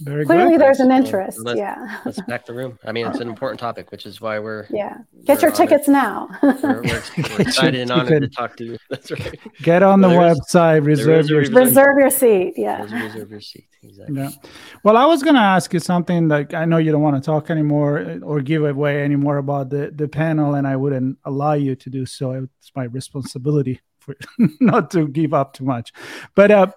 Very 0.01 0.25
clearly 0.25 0.51
good. 0.53 0.61
there's 0.61 0.79
an 0.79 0.89
Well, 0.89 0.97
interest. 1.03 1.39
let's- 1.43 1.57
yeah. 1.57 1.99
Let's 2.05 2.19
pack 2.21 2.45
the 2.45 2.53
room. 2.53 2.79
I 2.83 2.91
mean, 2.91 3.05
it's 3.07 3.19
an 3.19 3.29
important 3.29 3.59
topic, 3.59 3.91
which 3.91 4.05
is 4.05 4.19
why 4.19 4.39
we're 4.39 4.65
Yeah. 4.69 4.97
Get 5.25 5.37
we're 5.41 5.49
your 5.49 5.51
tickets 5.55 5.87
now. 5.87 6.29
We're, 6.41 6.53
we're, 6.61 6.81
we're 7.17 7.41
excited 7.41 7.81
and 7.81 7.91
honored 7.91 8.23
to 8.23 8.27
talk 8.27 8.55
to 8.57 8.65
you. 8.65 8.77
That's 8.89 9.11
right. 9.11 9.39
Get 9.61 9.83
on 9.83 10.01
the 10.01 10.07
website, 10.09 10.85
reserve 10.85 11.27
your 11.29 11.39
reserve- 11.41 11.55
Reserve 11.55 11.97
your 11.99 12.09
seat. 12.09 12.53
Yeah. 12.57 12.81
Reserve 12.83 13.01
reserve 13.13 13.31
your 13.31 13.41
seat. 13.41 13.67
Exactly. 13.83 14.15
Yeah. 14.17 14.29
Well, 14.83 14.97
I 14.97 15.05
was 15.05 15.21
going 15.23 15.35
to 15.35 15.41
ask 15.41 15.73
you 15.73 15.79
something 15.79 16.27
like 16.27 16.53
I 16.53 16.65
know 16.65 16.77
you 16.77 16.91
don't 16.91 17.01
want 17.01 17.15
to 17.15 17.25
talk 17.25 17.49
anymore 17.49 17.99
uh, 17.99 18.19
or 18.19 18.41
give 18.41 18.63
away 18.65 19.03
anymore 19.03 19.37
about 19.37 19.69
the, 19.69 19.91
the 19.93 20.07
panel, 20.07 20.55
and 20.55 20.65
I 20.67 20.75
wouldn't 20.75 21.17
allow 21.25 21.53
you 21.53 21.75
to 21.75 21.89
do 21.89 22.05
so. 22.05 22.31
It's 22.31 22.71
my 22.75 22.85
responsibility 22.85 23.81
for 23.99 24.15
not 24.59 24.89
to 24.91 25.07
give 25.07 25.33
up 25.33 25.53
too 25.53 25.65
much. 25.65 25.93
But 26.35 26.51
uh, 26.51 26.67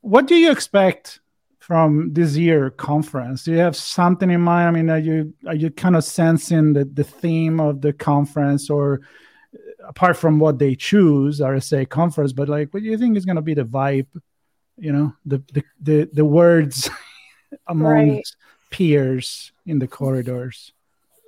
what 0.00 0.26
do 0.26 0.34
you 0.34 0.50
expect 0.50 1.20
from 1.68 2.14
this 2.14 2.36
year 2.36 2.70
conference? 2.70 3.44
Do 3.44 3.52
you 3.52 3.58
have 3.58 3.76
something 3.76 4.30
in 4.30 4.42
mind? 4.42 4.68
I 4.68 4.72
mean, 4.72 4.90
are 4.90 4.98
you 4.98 5.34
are 5.48 5.56
you 5.56 5.70
kind 5.70 5.96
of 5.96 6.04
sensing 6.04 6.74
the, 6.74 6.86
the 6.86 7.04
theme 7.04 7.60
of 7.60 7.82
the 7.82 7.94
conference 7.94 8.70
or 8.70 9.02
uh, 9.54 9.88
apart 9.88 10.16
from 10.16 10.40
what 10.40 10.58
they 10.58 10.74
choose, 10.76 11.40
RSA 11.40 11.86
conference, 11.86 12.32
but 12.34 12.48
like 12.48 12.74
what 12.74 12.82
do 12.84 12.90
you 12.90 12.98
think 12.98 13.18
is 13.18 13.26
going 13.26 13.36
to 13.36 13.42
be 13.42 13.54
the 13.54 13.64
vibe 13.64 14.08
you 14.78 14.92
know 14.92 15.14
the 15.26 15.42
the 15.54 15.64
the, 15.82 16.10
the 16.14 16.24
words 16.24 16.90
among 17.68 18.20
Right. 18.20 18.26
peers 18.70 19.52
in 19.66 19.78
the 19.80 19.88
corridors 19.88 20.72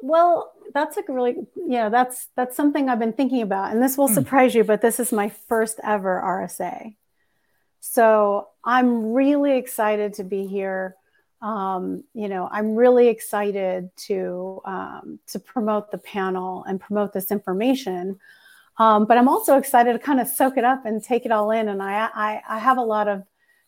Well, 0.02 0.52
that's 0.74 0.96
a 0.96 1.02
really 1.08 1.36
yeah, 1.56 1.88
that's 1.88 2.28
that's 2.36 2.56
something 2.56 2.88
I've 2.88 2.98
been 2.98 3.12
thinking 3.12 3.42
about. 3.42 3.72
And 3.72 3.82
this 3.82 3.98
will 3.98 4.08
Hmm. 4.08 4.14
surprise 4.14 4.54
you, 4.54 4.64
but 4.64 4.80
this 4.82 5.00
is 5.00 5.12
my 5.12 5.28
first 5.28 5.80
ever 5.84 6.20
RSA. 6.20 6.96
So 7.80 8.48
I'm 8.64 9.12
really 9.12 9.56
excited 9.56 10.14
to 10.14 10.24
be 10.24 10.46
here. 10.46 10.96
Um, 11.42 12.04
you 12.12 12.28
know, 12.28 12.48
I'm 12.52 12.76
really 12.76 13.08
excited 13.08 13.90
to 14.08 14.60
um, 14.66 15.18
to 15.28 15.38
promote 15.38 15.90
the 15.90 15.98
panel 15.98 16.64
and 16.64 16.78
promote 16.78 17.12
this 17.12 17.30
information. 17.30 18.18
Um, 18.78 19.04
but 19.04 19.18
I'm 19.18 19.28
also 19.28 19.58
excited 19.58 19.92
to 19.92 19.98
kind 19.98 20.20
of 20.20 20.28
soak 20.28 20.56
it 20.56 20.64
up 20.64 20.86
and 20.86 21.02
take 21.02 21.26
it 21.26 21.32
all 21.32 21.50
in. 21.50 21.68
And 21.68 21.82
I, 21.82 22.08
I, 22.14 22.42
I 22.48 22.58
have 22.58 22.78
a 22.78 22.82
lot 22.82 23.08
of 23.08 23.24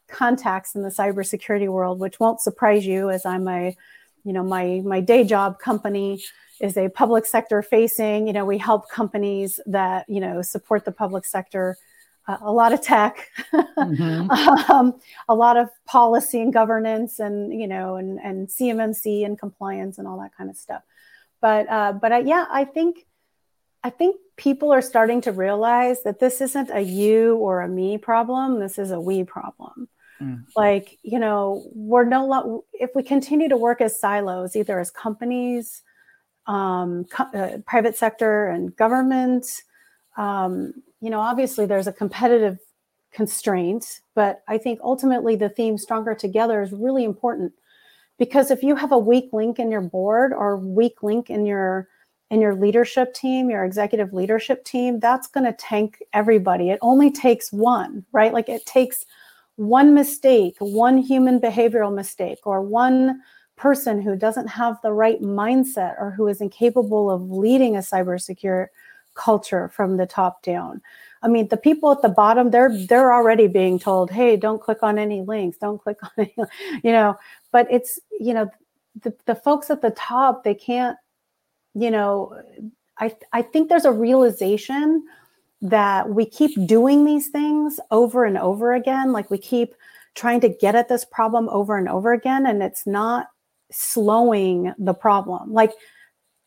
contacts 0.08 0.74
in 0.74 0.82
the 0.82 0.88
cybersecurity 0.88 1.68
world, 1.68 1.98
which 1.98 2.18
won't 2.18 2.40
surprise 2.40 2.86
you, 2.86 3.10
as 3.10 3.26
I'm 3.26 3.46
a, 3.48 3.76
you 4.24 4.32
know, 4.32 4.42
my 4.42 4.80
my 4.84 5.00
day 5.00 5.24
job 5.24 5.58
company 5.58 6.22
is 6.60 6.76
a 6.76 6.88
public 6.88 7.26
sector 7.26 7.60
facing. 7.62 8.26
You 8.26 8.32
know, 8.32 8.44
we 8.44 8.58
help 8.58 8.88
companies 8.88 9.60
that 9.66 10.08
you 10.08 10.20
know 10.20 10.42
support 10.42 10.84
the 10.84 10.92
public 10.92 11.24
sector. 11.24 11.76
Uh, 12.28 12.38
a 12.42 12.52
lot 12.52 12.72
of 12.72 12.80
tech, 12.80 13.28
Mhm. 13.76 14.30
um, 14.70 14.94
a 15.28 15.34
lot 15.34 15.56
of 15.56 15.68
policy 15.86 16.40
and 16.40 16.52
governance, 16.52 17.18
and 17.18 17.52
you 17.60 17.66
know, 17.66 17.96
and 17.96 18.20
and 18.22 18.48
CMMC 18.48 19.24
and 19.26 19.38
compliance 19.38 19.98
and 19.98 20.06
all 20.06 20.20
that 20.20 20.30
kind 20.36 20.48
of 20.48 20.56
stuff. 20.56 20.82
But 21.40 21.68
uh, 21.68 21.92
but 21.94 22.12
I, 22.12 22.18
yeah, 22.20 22.46
I 22.48 22.64
think 22.64 23.04
I 23.82 23.90
think 23.90 24.16
people 24.36 24.72
are 24.72 24.82
starting 24.82 25.20
to 25.22 25.32
realize 25.32 26.04
that 26.04 26.20
this 26.20 26.40
isn't 26.40 26.70
a 26.70 26.80
you 26.80 27.36
or 27.36 27.60
a 27.60 27.68
me 27.68 27.98
problem. 27.98 28.60
This 28.60 28.78
is 28.78 28.92
a 28.92 29.00
we 29.00 29.24
problem. 29.24 29.88
Mm. 30.20 30.44
Like, 30.56 30.98
you 31.02 31.18
know, 31.18 31.64
we're 31.74 32.04
no 32.04 32.26
longer, 32.26 32.58
if 32.72 32.90
we 32.94 33.02
continue 33.02 33.48
to 33.48 33.56
work 33.56 33.80
as 33.80 33.98
silos, 33.98 34.54
either 34.54 34.78
as 34.78 34.90
companies, 34.92 35.82
um, 36.46 37.04
co- 37.06 37.30
uh, 37.34 37.58
private 37.66 37.96
sector, 37.96 38.46
and 38.46 38.74
government, 38.76 39.46
um, 40.16 40.74
you 41.00 41.10
know, 41.10 41.20
obviously 41.20 41.66
there's 41.66 41.86
a 41.86 41.92
competitive 41.92 42.58
constraint, 43.12 44.00
but 44.14 44.42
I 44.48 44.58
think 44.58 44.80
ultimately 44.82 45.36
the 45.36 45.48
theme 45.48 45.78
stronger 45.78 46.14
together 46.14 46.62
is 46.62 46.72
really 46.72 47.04
important 47.04 47.52
because 48.18 48.50
if 48.50 48.62
you 48.62 48.76
have 48.76 48.92
a 48.92 48.98
weak 48.98 49.30
link 49.32 49.58
in 49.58 49.70
your 49.70 49.80
board 49.80 50.32
or 50.32 50.56
weak 50.56 51.02
link 51.02 51.30
in 51.30 51.46
your 51.46 51.88
in 52.30 52.40
your 52.40 52.54
leadership 52.54 53.12
team, 53.12 53.50
your 53.50 53.62
executive 53.62 54.14
leadership 54.14 54.64
team, 54.64 54.98
that's 55.00 55.26
going 55.26 55.44
to 55.44 55.52
tank 55.52 55.98
everybody. 56.14 56.70
It 56.70 56.78
only 56.80 57.10
takes 57.10 57.52
one, 57.52 58.06
right? 58.10 58.32
Like 58.32 58.48
it 58.48 58.64
takes 58.64 59.04
one 59.56 59.92
mistake, 59.92 60.56
one 60.58 60.96
human 60.96 61.38
behavioral 61.38 61.94
mistake, 61.94 62.38
or 62.46 62.62
one 62.62 63.20
person 63.56 64.00
who 64.00 64.16
doesn't 64.16 64.46
have 64.46 64.78
the 64.82 64.92
right 64.92 65.20
mindset 65.20 65.94
or 66.00 66.10
who 66.10 66.26
is 66.26 66.40
incapable 66.40 67.10
of 67.10 67.30
leading 67.30 67.76
a 67.76 67.80
cybersecure 67.80 68.68
culture 69.14 69.68
from 69.68 69.96
the 69.96 70.06
top 70.06 70.42
down. 70.42 70.80
I 71.22 71.28
mean, 71.28 71.48
the 71.48 71.56
people 71.56 71.92
at 71.92 72.02
the 72.02 72.08
bottom, 72.08 72.50
they're 72.50 72.76
they're 72.86 73.12
already 73.12 73.46
being 73.46 73.78
told, 73.78 74.10
"Hey, 74.10 74.36
don't 74.36 74.60
click 74.60 74.82
on 74.82 74.98
any 74.98 75.22
links, 75.22 75.58
don't 75.58 75.80
click 75.80 75.98
on 76.02 76.10
any," 76.18 76.34
you 76.82 76.92
know. 76.92 77.16
But 77.52 77.66
it's 77.70 78.00
you 78.18 78.34
know, 78.34 78.50
the 79.02 79.14
the 79.26 79.34
folks 79.34 79.70
at 79.70 79.82
the 79.82 79.90
top, 79.90 80.44
they 80.44 80.54
can't 80.54 80.96
you 81.74 81.90
know, 81.90 82.40
I 82.98 83.14
I 83.32 83.42
think 83.42 83.68
there's 83.68 83.84
a 83.84 83.92
realization 83.92 85.04
that 85.62 86.10
we 86.10 86.26
keep 86.26 86.66
doing 86.66 87.04
these 87.04 87.28
things 87.28 87.78
over 87.90 88.24
and 88.24 88.36
over 88.36 88.74
again, 88.74 89.12
like 89.12 89.30
we 89.30 89.38
keep 89.38 89.74
trying 90.14 90.40
to 90.40 90.48
get 90.48 90.74
at 90.74 90.88
this 90.88 91.04
problem 91.04 91.48
over 91.50 91.76
and 91.76 91.88
over 91.88 92.12
again, 92.12 92.46
and 92.46 92.62
it's 92.62 92.86
not 92.86 93.28
slowing 93.70 94.72
the 94.78 94.94
problem. 94.94 95.52
Like 95.52 95.72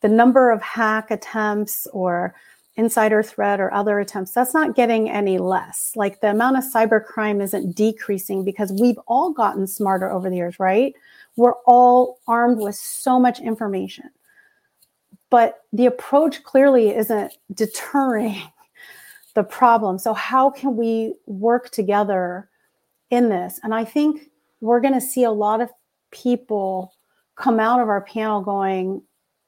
the 0.02 0.10
number 0.10 0.52
of 0.52 0.62
hack 0.62 1.10
attempts 1.12 1.88
or 1.94 2.36
insider 2.78 3.24
threat 3.24 3.60
or 3.60 3.74
other 3.74 4.00
attempts, 4.00 4.32
that's 4.32 4.54
not 4.54 4.76
getting 4.76 5.10
any 5.10 5.38
less. 5.38 5.94
Like 5.96 6.22
the 6.22 6.32
amount 6.32 6.58
of 6.58 6.64
cybercrime 6.64 7.42
isn't 7.42 7.76
decreasing 7.76 8.44
because 8.44 8.72
we've 8.74 9.00
all 9.08 9.32
gotten 9.32 9.66
smarter 9.68 10.12
over 10.12 10.30
the 10.30 10.36
years, 10.36 10.60
right? 10.60 10.94
We're 11.38 11.56
all 11.66 12.20
armed 12.28 12.60
with 12.60 12.76
so 12.76 13.20
much 13.20 13.40
information 13.40 14.10
but 15.30 15.64
the 15.74 15.86
approach 15.86 16.44
clearly 16.44 16.96
isn't 16.96 17.38
deterring 17.54 18.42
the 19.36 19.44
problem. 19.44 20.00
So, 20.00 20.14
how 20.14 20.50
can 20.50 20.78
we 20.78 21.16
work 21.26 21.72
together 21.72 22.50
in 23.10 23.28
this? 23.30 23.60
And 23.64 23.74
I 23.74 23.84
think 23.84 24.30
we're 24.62 24.82
going 24.82 24.94
to 24.94 25.02
see 25.02 25.24
a 25.24 25.32
lot 25.32 25.62
of 25.62 25.70
people 26.12 26.94
come 27.36 27.60
out 27.60 27.82
of 27.82 27.90
our 27.90 28.00
panel 28.02 28.42
going, 28.42 29.02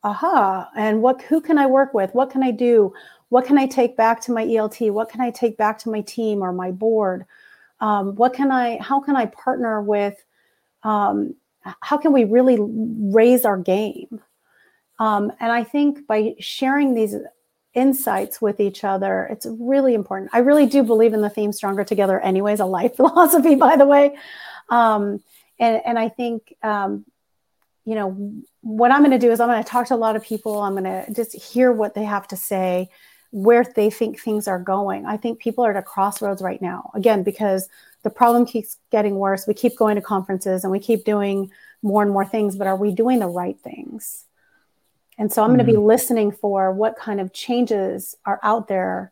aha, 0.04 0.70
and 0.76 1.02
what 1.02 1.22
who 1.22 1.40
can 1.40 1.58
I 1.58 1.68
work 1.68 1.94
with? 1.94 2.14
What 2.14 2.32
can 2.32 2.44
I 2.44 2.52
do? 2.52 2.94
What 3.30 3.46
can 3.46 3.58
I 3.58 3.68
take 3.68 3.98
back 3.98 4.22
to 4.22 4.32
my 4.32 4.46
ELT? 4.46 4.92
What 4.92 5.10
can 5.10 5.22
I 5.22 5.32
take 5.32 5.58
back 5.58 5.80
to 5.80 5.90
my 5.90 6.02
team 6.02 6.42
or 6.42 6.54
my 6.54 6.72
board? 6.72 7.26
Um, 7.80 8.16
what 8.16 8.34
can 8.34 8.52
I, 8.52 8.78
how 8.82 9.02
can 9.02 9.16
I 9.16 9.26
partner 9.26 9.82
with, 9.82 10.24
um, 10.84 11.36
how 11.82 11.98
can 11.98 12.14
we 12.14 12.24
really 12.24 12.58
raise 12.60 13.46
our 13.46 13.58
game? 13.58 14.22
Um, 15.00 15.32
and 15.40 15.52
I 15.52 15.64
think 15.64 16.08
by 16.08 16.36
sharing 16.40 16.94
these 16.94 17.16
insights 17.74 18.42
with 18.42 18.60
each 18.60 18.84
other, 18.84 19.28
it's 19.30 19.46
really 19.60 19.94
important. 19.94 20.32
I 20.34 20.40
really 20.40 20.66
do 20.66 20.82
believe 20.82 21.14
in 21.14 21.22
the 21.22 21.30
theme 21.30 21.52
Stronger 21.52 21.84
Together, 21.84 22.20
anyways, 22.20 22.60
a 22.60 22.66
life 22.66 22.96
philosophy, 22.98 23.56
by 23.56 23.76
the 23.76 23.86
way. 23.86 24.18
Um, 24.70 25.24
and, 25.60 25.82
and 25.86 26.00
I 26.00 26.10
think, 26.10 26.56
um, 26.64 27.06
you 27.86 27.96
know, 27.96 28.44
what 28.62 28.92
I'm 28.92 29.00
going 29.00 29.12
to 29.12 29.20
do 29.20 29.32
is 29.32 29.40
I'm 29.40 29.48
going 29.48 29.64
to 29.64 29.70
talk 29.70 29.88
to 29.88 29.96
a 29.96 29.98
lot 29.98 30.16
of 30.16 30.24
people. 30.24 30.60
I'm 30.62 30.74
going 30.74 30.84
to 30.84 31.14
just 31.14 31.34
hear 31.34 31.72
what 31.72 31.94
they 31.94 32.04
have 32.04 32.28
to 32.30 32.36
say, 32.36 32.90
where 33.38 33.64
they 33.76 33.92
think 33.92 34.20
things 34.20 34.48
are 34.48 34.58
going. 34.58 35.06
I 35.06 35.16
think 35.16 35.38
people 35.38 35.64
are 35.64 35.70
at 35.70 35.78
a 35.78 35.84
crossroads 35.84 36.42
right 36.42 36.60
now, 36.60 36.90
again, 36.96 37.22
because 37.22 37.70
the 38.02 38.10
problem 38.10 38.48
keeps 38.48 38.78
getting 38.92 39.18
worse. 39.18 39.46
We 39.46 39.54
keep 39.54 39.78
going 39.78 39.96
to 39.96 40.02
conferences 40.02 40.64
and 40.64 40.72
we 40.72 40.80
keep 40.80 41.04
doing 41.04 41.52
more 41.84 42.02
and 42.02 42.12
more 42.12 42.26
things, 42.26 42.56
but 42.56 42.66
are 42.66 42.76
we 42.76 42.92
doing 42.92 43.20
the 43.20 43.28
right 43.28 43.60
things? 43.60 44.26
And 45.20 45.32
so 45.32 45.44
I'm 45.44 45.50
going 45.50 45.60
to 45.60 45.66
be 45.66 45.74
mm-hmm. 45.74 45.84
listening 45.84 46.32
for 46.32 46.72
what 46.72 46.98
kind 46.98 47.22
of 47.22 47.32
changes 47.32 48.16
are 48.26 48.40
out 48.42 48.68
there 48.68 49.12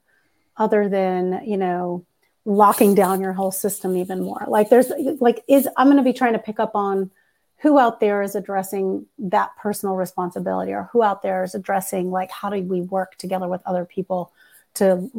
other 0.57 0.89
than, 0.89 1.41
you 1.45 1.57
know, 1.57 2.03
locking 2.45 2.95
down 2.95 3.21
your 3.21 3.33
whole 3.33 3.51
system 3.51 3.95
even 3.95 4.23
more. 4.23 4.43
Like 4.47 4.69
there's 4.69 4.91
like 5.19 5.43
is 5.47 5.67
I'm 5.77 5.87
going 5.87 5.97
to 5.97 6.03
be 6.03 6.13
trying 6.13 6.33
to 6.33 6.39
pick 6.39 6.59
up 6.59 6.75
on 6.75 7.11
who 7.59 7.79
out 7.79 7.99
there 7.99 8.21
is 8.21 8.35
addressing 8.35 9.05
that 9.17 9.51
personal 9.57 9.95
responsibility 9.95 10.71
or 10.71 10.89
who 10.91 11.01
out 11.01 11.21
there 11.21 11.43
is 11.43 11.55
addressing 11.55 12.11
like 12.11 12.29
how 12.31 12.49
do 12.49 12.61
we 12.61 12.81
work 12.81 13.15
together 13.17 13.47
with 13.47 13.61
other 13.65 13.85
people 13.85 14.31
to 14.75 15.09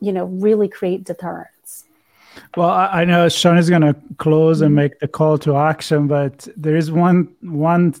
you 0.00 0.12
know 0.12 0.26
really 0.26 0.68
create 0.68 1.04
deterrence. 1.04 1.84
Well, 2.54 2.68
I, 2.68 3.06
know 3.06 3.30
Sean 3.30 3.56
is 3.56 3.70
going 3.70 3.80
to 3.80 3.96
close 4.18 4.60
and 4.60 4.68
mm-hmm. 4.68 4.76
make 4.76 4.98
the 4.98 5.08
call 5.08 5.38
to 5.38 5.56
action, 5.56 6.06
but 6.06 6.46
there 6.56 6.76
is 6.76 6.90
one 6.90 7.34
one 7.40 7.94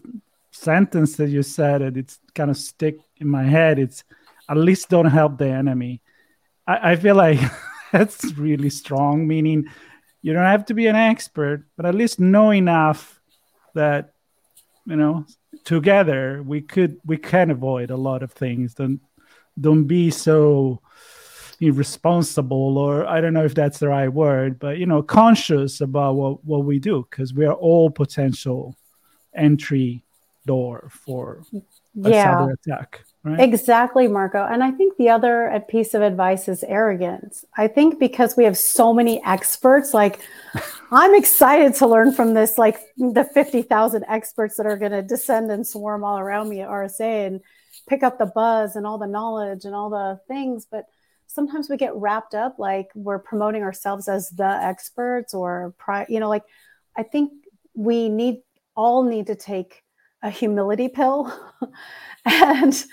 sentence 0.50 1.16
that 1.16 1.28
you 1.28 1.42
said 1.42 1.82
and 1.82 1.96
it's 1.96 2.18
kind 2.34 2.50
of 2.50 2.56
stick 2.56 2.98
in 3.16 3.28
my 3.28 3.44
head. 3.44 3.78
It's 3.78 4.04
at 4.48 4.56
least 4.56 4.90
don't 4.90 5.06
help 5.06 5.38
the 5.38 5.48
enemy. 5.48 6.02
I, 6.66 6.92
I 6.92 6.96
feel 6.96 7.16
like 7.16 7.40
that's 7.92 8.32
really 8.34 8.70
strong 8.70 9.26
meaning 9.26 9.66
you 10.22 10.32
don't 10.32 10.44
have 10.44 10.66
to 10.66 10.74
be 10.74 10.86
an 10.86 10.96
expert 10.96 11.64
but 11.76 11.86
at 11.86 11.94
least 11.94 12.18
know 12.18 12.50
enough 12.50 13.15
that 13.76 14.12
you 14.86 14.96
know 14.96 15.24
together 15.64 16.42
we 16.44 16.60
could 16.60 16.98
we 17.04 17.16
can 17.16 17.50
avoid 17.50 17.90
a 17.90 17.96
lot 17.96 18.22
of 18.22 18.32
things 18.32 18.74
don't 18.74 19.00
don't 19.60 19.84
be 19.84 20.10
so 20.10 20.80
irresponsible 21.60 22.76
or 22.78 23.06
i 23.06 23.20
don't 23.20 23.32
know 23.32 23.44
if 23.44 23.54
that's 23.54 23.78
the 23.78 23.88
right 23.88 24.08
word 24.08 24.58
but 24.58 24.78
you 24.78 24.86
know 24.86 25.02
conscious 25.02 25.80
about 25.80 26.14
what 26.14 26.44
what 26.44 26.64
we 26.64 26.78
do 26.78 27.06
because 27.10 27.32
we 27.32 27.46
are 27.46 27.54
all 27.54 27.90
potential 27.90 28.76
entry 29.34 30.04
door 30.44 30.88
for 30.90 31.42
a 32.04 32.10
yeah. 32.10 32.36
cyber 32.36 32.52
attack 32.52 33.04
right? 33.24 33.40
exactly 33.40 34.06
marco 34.06 34.44
and 34.44 34.62
i 34.62 34.70
think 34.70 34.96
the 34.98 35.08
other 35.08 35.64
piece 35.68 35.94
of 35.94 36.02
advice 36.02 36.46
is 36.46 36.62
arrogance 36.64 37.44
i 37.56 37.66
think 37.66 37.98
because 37.98 38.36
we 38.36 38.44
have 38.44 38.56
so 38.58 38.92
many 38.92 39.22
experts 39.24 39.94
like 39.94 40.20
i'm 40.92 41.14
excited 41.14 41.74
to 41.74 41.86
learn 41.86 42.12
from 42.12 42.34
this 42.34 42.58
like 42.58 42.78
the 42.96 43.28
50000 43.34 44.04
experts 44.08 44.56
that 44.56 44.66
are 44.66 44.76
going 44.76 44.92
to 44.92 45.02
descend 45.02 45.50
and 45.50 45.66
swarm 45.66 46.04
all 46.04 46.18
around 46.18 46.48
me 46.48 46.60
at 46.60 46.68
rsa 46.68 47.26
and 47.26 47.40
pick 47.88 48.02
up 48.02 48.18
the 48.18 48.26
buzz 48.26 48.76
and 48.76 48.86
all 48.86 48.98
the 48.98 49.06
knowledge 49.06 49.64
and 49.64 49.74
all 49.74 49.90
the 49.90 50.20
things. 50.28 50.66
But 50.70 50.86
sometimes 51.26 51.68
we 51.68 51.76
get 51.76 51.94
wrapped 51.94 52.34
up 52.34 52.58
like 52.58 52.88
we're 52.94 53.18
promoting 53.18 53.62
ourselves 53.62 54.08
as 54.08 54.30
the 54.30 54.46
experts 54.62 55.34
or 55.34 55.74
pri- 55.76 56.06
you 56.08 56.20
know 56.20 56.28
like 56.28 56.44
i 56.96 57.02
think 57.02 57.32
we 57.74 58.08
need 58.08 58.36
all 58.76 59.02
need 59.02 59.26
to 59.26 59.34
take 59.34 59.82
a 60.22 60.30
humility 60.30 60.88
pill. 60.88 61.32
And 62.28 62.84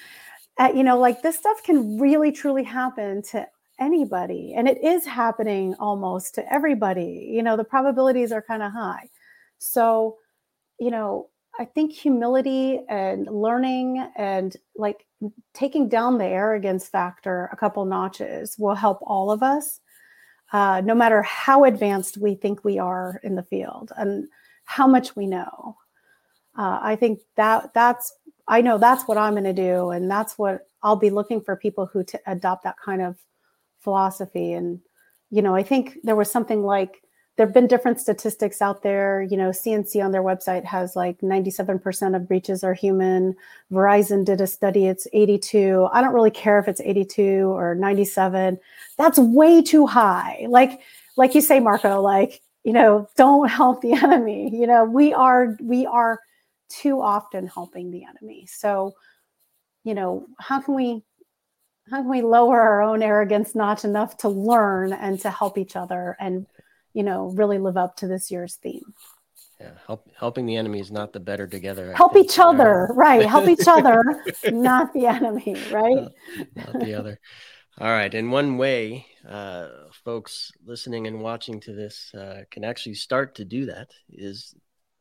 uh, 0.59 0.71
you 0.75 0.83
know 0.83 0.99
like 0.99 1.23
this 1.23 1.37
stuff 1.37 1.63
can 1.63 1.97
really 1.99 2.31
truly 2.31 2.63
happen 2.63 3.23
to 3.31 3.47
anybody 3.79 4.53
and 4.55 4.67
it 4.67 4.83
is 4.83 5.05
happening 5.05 5.75
almost 5.79 6.35
to 6.35 6.53
everybody 6.53 7.29
you 7.31 7.41
know 7.41 7.57
the 7.57 7.63
probabilities 7.63 8.31
are 8.31 8.41
kind 8.41 8.63
of 8.63 8.71
high. 8.71 9.09
So 9.57 10.17
you 10.79 10.91
know 10.91 11.29
i 11.59 11.65
think 11.65 11.91
humility 11.91 12.81
and 12.89 13.27
learning 13.27 14.05
and 14.17 14.57
like 14.75 15.05
taking 15.53 15.87
down 15.87 16.17
the 16.17 16.25
arrogance 16.25 16.87
factor 16.87 17.49
a 17.51 17.55
couple 17.55 17.85
notches 17.85 18.55
will 18.57 18.75
help 18.75 18.99
all 19.03 19.31
of 19.31 19.43
us 19.43 19.79
uh, 20.51 20.81
no 20.85 20.93
matter 20.93 21.23
how 21.23 21.63
advanced 21.63 22.17
we 22.17 22.35
think 22.35 22.63
we 22.63 22.77
are 22.77 23.19
in 23.23 23.35
the 23.35 23.41
field 23.43 23.91
and 23.97 24.27
how 24.65 24.85
much 24.85 25.15
we 25.15 25.25
know. 25.25 25.75
Uh, 26.55 26.79
i 26.81 26.95
think 26.95 27.19
that 27.35 27.73
that's 27.73 28.13
i 28.47 28.61
know 28.61 28.77
that's 28.77 29.07
what 29.07 29.17
i'm 29.17 29.33
going 29.33 29.43
to 29.43 29.53
do 29.53 29.89
and 29.89 30.09
that's 30.09 30.37
what 30.37 30.67
i'll 30.83 30.95
be 30.95 31.09
looking 31.09 31.41
for 31.41 31.55
people 31.55 31.87
who 31.87 32.03
to 32.03 32.19
adopt 32.27 32.63
that 32.63 32.75
kind 32.83 33.01
of 33.01 33.17
philosophy 33.83 34.53
and 34.53 34.79
you 35.29 35.41
know 35.41 35.55
i 35.55 35.63
think 35.63 35.97
there 36.03 36.15
was 36.15 36.31
something 36.31 36.63
like 36.63 37.03
there 37.35 37.47
have 37.47 37.53
been 37.53 37.67
different 37.67 37.99
statistics 37.99 38.61
out 38.61 38.83
there. 38.83 39.23
You 39.23 39.37
know, 39.37 39.49
CNC 39.49 40.03
on 40.03 40.11
their 40.11 40.21
website 40.21 40.63
has 40.65 40.95
like 40.95 41.19
97% 41.21 42.15
of 42.15 42.27
breaches 42.27 42.63
are 42.63 42.75
human. 42.75 43.35
Verizon 43.71 44.23
did 44.23 44.39
a 44.39 44.47
study, 44.47 44.85
it's 44.85 45.07
82. 45.13 45.87
I 45.91 46.01
don't 46.01 46.13
really 46.13 46.31
care 46.31 46.59
if 46.59 46.67
it's 46.67 46.81
82 46.81 47.47
or 47.47 47.73
97. 47.75 48.59
That's 48.97 49.17
way 49.17 49.61
too 49.63 49.87
high. 49.87 50.45
Like, 50.47 50.81
like 51.17 51.33
you 51.33 51.41
say, 51.41 51.59
Marco, 51.59 52.01
like, 52.01 52.41
you 52.63 52.73
know, 52.73 53.09
don't 53.17 53.49
help 53.49 53.81
the 53.81 53.93
enemy. 54.03 54.55
You 54.55 54.67
know, 54.67 54.85
we 54.85 55.11
are, 55.13 55.57
we 55.59 55.87
are 55.87 56.19
too 56.69 57.01
often 57.01 57.47
helping 57.47 57.89
the 57.89 58.03
enemy. 58.03 58.45
So, 58.45 58.93
you 59.83 59.95
know, 59.95 60.27
how 60.39 60.61
can 60.61 60.75
we 60.75 61.03
how 61.91 61.97
can 61.97 62.09
we 62.09 62.21
lower 62.21 62.61
our 62.61 62.81
own 62.81 63.03
arrogance 63.03 63.55
not 63.55 63.83
enough 63.83 64.17
to 64.17 64.29
learn 64.29 64.93
and 64.93 65.19
to 65.19 65.29
help 65.29 65.57
each 65.57 65.75
other 65.75 66.15
and 66.19 66.45
you 66.93 67.03
know, 67.03 67.31
really 67.35 67.57
live 67.57 67.77
up 67.77 67.97
to 67.97 68.07
this 68.07 68.31
year's 68.31 68.55
theme. 68.55 68.93
Yeah, 69.59 69.71
help, 69.85 70.09
helping 70.17 70.45
the 70.45 70.55
enemy 70.55 70.79
is 70.79 70.91
not 70.91 71.13
the 71.13 71.19
better 71.19 71.47
together. 71.47 71.93
Help 71.93 72.15
each 72.15 72.39
other, 72.39 72.89
right? 72.95 73.25
Help 73.25 73.47
each 73.47 73.67
other, 73.67 74.03
not 74.51 74.93
the 74.93 75.07
enemy, 75.07 75.55
right? 75.71 76.07
Not, 76.55 76.73
not, 76.73 76.79
the 76.79 76.93
other. 76.93 77.19
All 77.79 77.89
right. 77.89 78.13
In 78.13 78.29
one 78.29 78.57
way, 78.57 79.05
uh, 79.27 79.67
folks 80.03 80.51
listening 80.65 81.07
and 81.07 81.21
watching 81.21 81.59
to 81.61 81.73
this 81.73 82.13
uh, 82.13 82.41
can 82.51 82.63
actually 82.63 82.95
start 82.95 83.35
to 83.35 83.45
do 83.45 83.65
that 83.67 83.89
is 84.09 84.53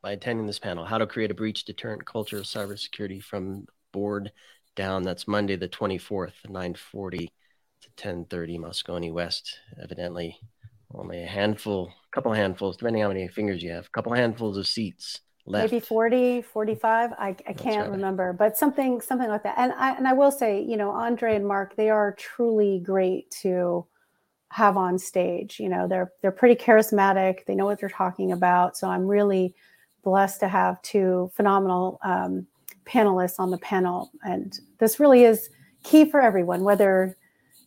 by 0.03 0.13
attending 0.13 0.47
this 0.47 0.59
panel, 0.59 0.85
How 0.85 0.99
to 0.99 1.07
Create 1.07 1.31
a 1.31 1.35
Breach 1.35 1.65
Deterrent 1.65 2.07
Culture 2.07 2.39
of 2.39 2.45
Cybersecurity 2.45 3.23
from 3.23 3.67
Board 3.93 4.33
Down. 4.75 5.03
That's 5.03 5.29
Monday, 5.29 5.57
the 5.57 5.69
24th, 5.69 6.49
940 6.49 7.19
to 7.19 7.89
1030 7.89 8.59
Moscone 8.59 9.13
West, 9.13 9.59
evidently 9.83 10.39
only 10.95 11.23
a 11.23 11.27
handful, 11.27 11.89
a 11.89 12.11
couple 12.15 12.33
handfuls, 12.33 12.77
depending 12.77 13.03
how 13.03 13.09
many 13.09 13.29
fingers 13.29 13.63
you 13.63 13.71
have, 13.73 13.87
a 13.87 13.91
couple 13.91 14.13
handfuls 14.13 14.57
of 14.57 14.67
seats 14.67 15.21
left. 15.47 15.73
Maybe 15.73 15.85
40, 15.85 16.43
45. 16.43 17.13
I, 17.13 17.29
I 17.29 17.53
can't 17.53 17.89
right. 17.89 17.91
remember, 17.91 18.33
but 18.33 18.57
something, 18.57 19.01
something 19.01 19.29
like 19.29 19.43
that. 19.43 19.55
And 19.59 19.73
I, 19.73 19.97
and 19.97 20.07
I 20.07 20.13
will 20.13 20.31
say, 20.31 20.63
you 20.63 20.77
know, 20.77 20.91
Andre 20.91 21.37
and 21.37 21.47
Mark, 21.47 21.77
they 21.77 21.91
are 21.91 22.15
truly 22.19 22.81
great 22.81 23.31
to 23.43 23.87
have 24.51 24.77
on 24.77 24.99
stage. 24.99 25.59
You 25.59 25.69
know, 25.69 25.89
they're, 25.89 26.13
they're 26.21 26.31
pretty 26.31 26.63
charismatic. 26.63 27.47
They 27.47 27.55
know 27.55 27.65
what 27.65 27.81
they're 27.81 27.89
talking 27.89 28.33
about. 28.33 28.77
So 28.77 28.89
I'm 28.89 29.07
really 29.07 29.55
blessed 30.05 30.41
to 30.41 30.49
have 30.49 30.83
two 30.83 31.31
phenomenal 31.35 31.99
um, 32.05 32.47
panelists 32.85 33.39
on 33.39 33.51
the 33.51 33.59
panel. 33.59 34.11
And 34.23 34.59
this 34.79 35.01
really 35.01 35.25
is 35.25 35.49
key 35.83 36.05
for 36.05 36.21
everyone, 36.21 36.65
whether 36.65 37.17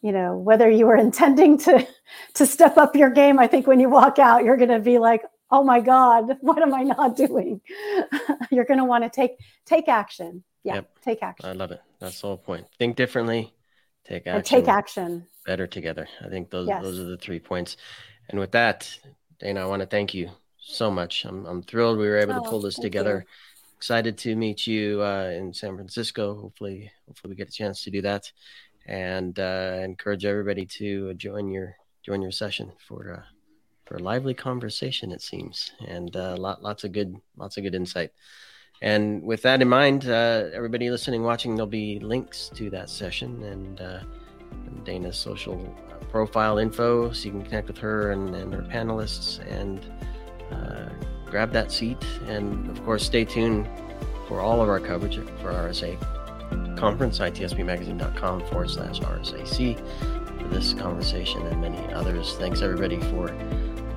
you 0.01 0.12
know 0.12 0.38
whether 0.38 0.69
you 0.69 0.86
were 0.86 0.95
intending 1.08 1.58
to 1.60 1.88
to 2.36 2.45
step 2.45 2.78
up 2.78 2.95
your 2.95 3.10
game. 3.10 3.39
I 3.39 3.47
think 3.47 3.67
when 3.67 3.80
you 3.80 3.89
walk 3.89 4.19
out 4.19 4.43
you're 4.43 4.58
going 4.58 4.69
to 4.69 4.80
be 4.80 4.99
like 4.99 5.23
oh 5.51 5.63
my 5.63 5.80
god 5.80 6.38
what 6.41 6.62
am 6.62 6.73
i 6.73 6.84
not 6.84 7.15
doing? 7.15 7.62
You're 8.51 8.65
going 8.65 8.80
to 8.80 8.86
want 8.86 9.04
to 9.04 9.10
take 9.10 9.32
take 9.65 9.88
action. 9.88 10.43
Yeah 10.63 10.75
yep. 10.75 10.99
take 11.01 11.23
action. 11.23 11.49
I 11.49 11.54
love 11.54 11.71
it. 11.71 11.82
That's 11.99 12.21
the 12.21 12.28
whole 12.28 12.38
point. 12.38 12.67
Think 12.78 12.95
differently 12.95 13.54
take 14.06 14.28
action 14.28 14.36
and 14.36 14.45
take 14.45 14.67
action. 14.67 15.28
better 15.45 15.67
together. 15.67 16.08
I 16.23 16.30
think 16.30 16.49
those 16.49 16.67
yes. 16.67 16.84
those 16.84 16.99
are 16.99 17.06
the 17.06 17.17
three 17.17 17.39
points. 17.39 17.78
And 18.30 18.39
with 18.39 18.51
that 18.51 18.91
dana 19.39 19.62
i 19.62 19.65
want 19.65 19.82
to 19.82 19.86
thank 19.86 20.13
you 20.13 20.30
so 20.58 20.89
much. 20.89 21.25
I'm, 21.25 21.45
I'm 21.45 21.62
thrilled 21.62 21.97
we 21.97 22.08
were 22.08 22.17
able 22.17 22.34
oh, 22.34 22.43
to 22.43 22.49
pull 22.49 22.62
this 22.62 22.75
together 22.75 23.25
you. 23.25 23.32
Excited 23.85 24.17
to 24.17 24.35
meet 24.35 24.65
you 24.65 25.01
uh, 25.01 25.29
in 25.29 25.53
san 25.53 25.75
francisco 25.75 26.33
hopefully 26.41 26.91
hopefully 27.07 27.31
we 27.31 27.35
get 27.35 27.49
a 27.49 27.51
chance 27.51 27.83
to 27.83 27.91
do 27.91 28.01
that 28.01 28.31
and 28.87 29.39
uh, 29.39 29.79
encourage 29.83 30.25
everybody 30.25 30.65
to 30.65 31.13
join 31.15 31.49
your 31.49 31.75
join 32.03 32.21
your 32.21 32.31
session 32.31 32.71
for 32.87 33.13
uh, 33.13 33.35
for 33.85 33.95
a 33.95 33.99
lively 33.99 34.33
conversation. 34.33 35.11
It 35.11 35.21
seems, 35.21 35.71
and 35.87 36.15
uh, 36.15 36.35
lot, 36.37 36.63
lots 36.63 36.83
of 36.83 36.91
good 36.91 37.15
lots 37.37 37.57
of 37.57 37.63
good 37.63 37.75
insight. 37.75 38.11
And 38.81 39.23
with 39.23 39.41
that 39.43 39.61
in 39.61 39.69
mind, 39.69 40.07
uh, 40.07 40.49
everybody 40.53 40.89
listening, 40.89 41.23
watching, 41.23 41.55
there'll 41.55 41.67
be 41.67 41.99
links 41.99 42.49
to 42.55 42.69
that 42.71 42.89
session 42.89 43.41
and, 43.43 43.81
uh, 43.81 43.99
Dana's 44.83 45.17
social 45.17 45.59
uh, 45.89 46.05
profile 46.05 46.57
info, 46.59 47.11
so 47.11 47.25
you 47.25 47.31
can 47.31 47.43
connect 47.43 47.67
with 47.67 47.77
her 47.77 48.11
and, 48.11 48.35
and 48.35 48.53
her 48.53 48.61
panelists 48.61 49.39
and 49.49 49.79
uh, 50.51 50.89
grab 51.25 51.51
that 51.51 51.71
seat. 51.71 51.97
And 52.27 52.69
of 52.69 52.83
course, 52.85 53.05
stay 53.05 53.25
tuned 53.25 53.67
for 54.27 54.41
all 54.41 54.61
of 54.61 54.69
our 54.69 54.79
coverage 54.79 55.17
for 55.17 55.51
RSA 55.51 55.97
conference, 56.77 57.19
itspmagazine.com 57.19 58.45
forward 58.47 58.69
slash 58.69 58.99
RSAC, 58.99 59.77
for 60.39 60.47
this 60.49 60.73
conversation 60.73 61.41
and 61.47 61.61
many 61.61 61.93
others. 61.93 62.35
Thanks 62.38 62.61
everybody 62.61 62.99
for 62.99 63.29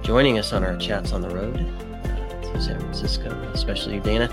joining 0.03 0.39
us 0.39 0.53
on 0.53 0.65
our 0.65 0.77
chats 0.77 1.13
on 1.13 1.21
the 1.21 1.31
road 1.31 1.57
uh, 1.57 2.43
to 2.43 2.61
San 2.61 2.79
Francisco, 2.81 3.31
especially 3.53 4.01
Dana. 4.01 4.31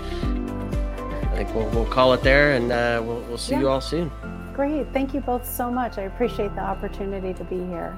I 1.32 1.36
think 1.36 1.54
we'll, 1.54 1.68
we'll 1.70 1.86
call 1.86 2.14
it 2.14 2.22
there 2.22 2.52
and 2.52 2.72
uh, 2.72 3.02
we'll, 3.04 3.20
we'll 3.22 3.38
see 3.38 3.52
yeah. 3.52 3.60
you 3.60 3.68
all 3.68 3.80
soon. 3.80 4.10
Great. 4.54 4.90
Thank 4.94 5.12
you 5.12 5.20
both 5.20 5.46
so 5.46 5.70
much. 5.70 5.98
I 5.98 6.02
appreciate 6.02 6.54
the 6.54 6.62
opportunity 6.62 7.34
to 7.34 7.44
be 7.44 7.58
here. 7.66 7.94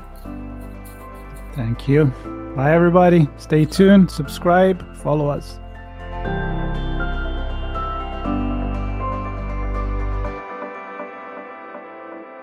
Thank 1.59 1.89
you. 1.89 2.05
Bye, 2.55 2.73
everybody. 2.73 3.29
Stay 3.37 3.65
tuned, 3.65 4.13
subscribe, 4.13 4.95
follow 4.95 5.29
us. 5.29 5.59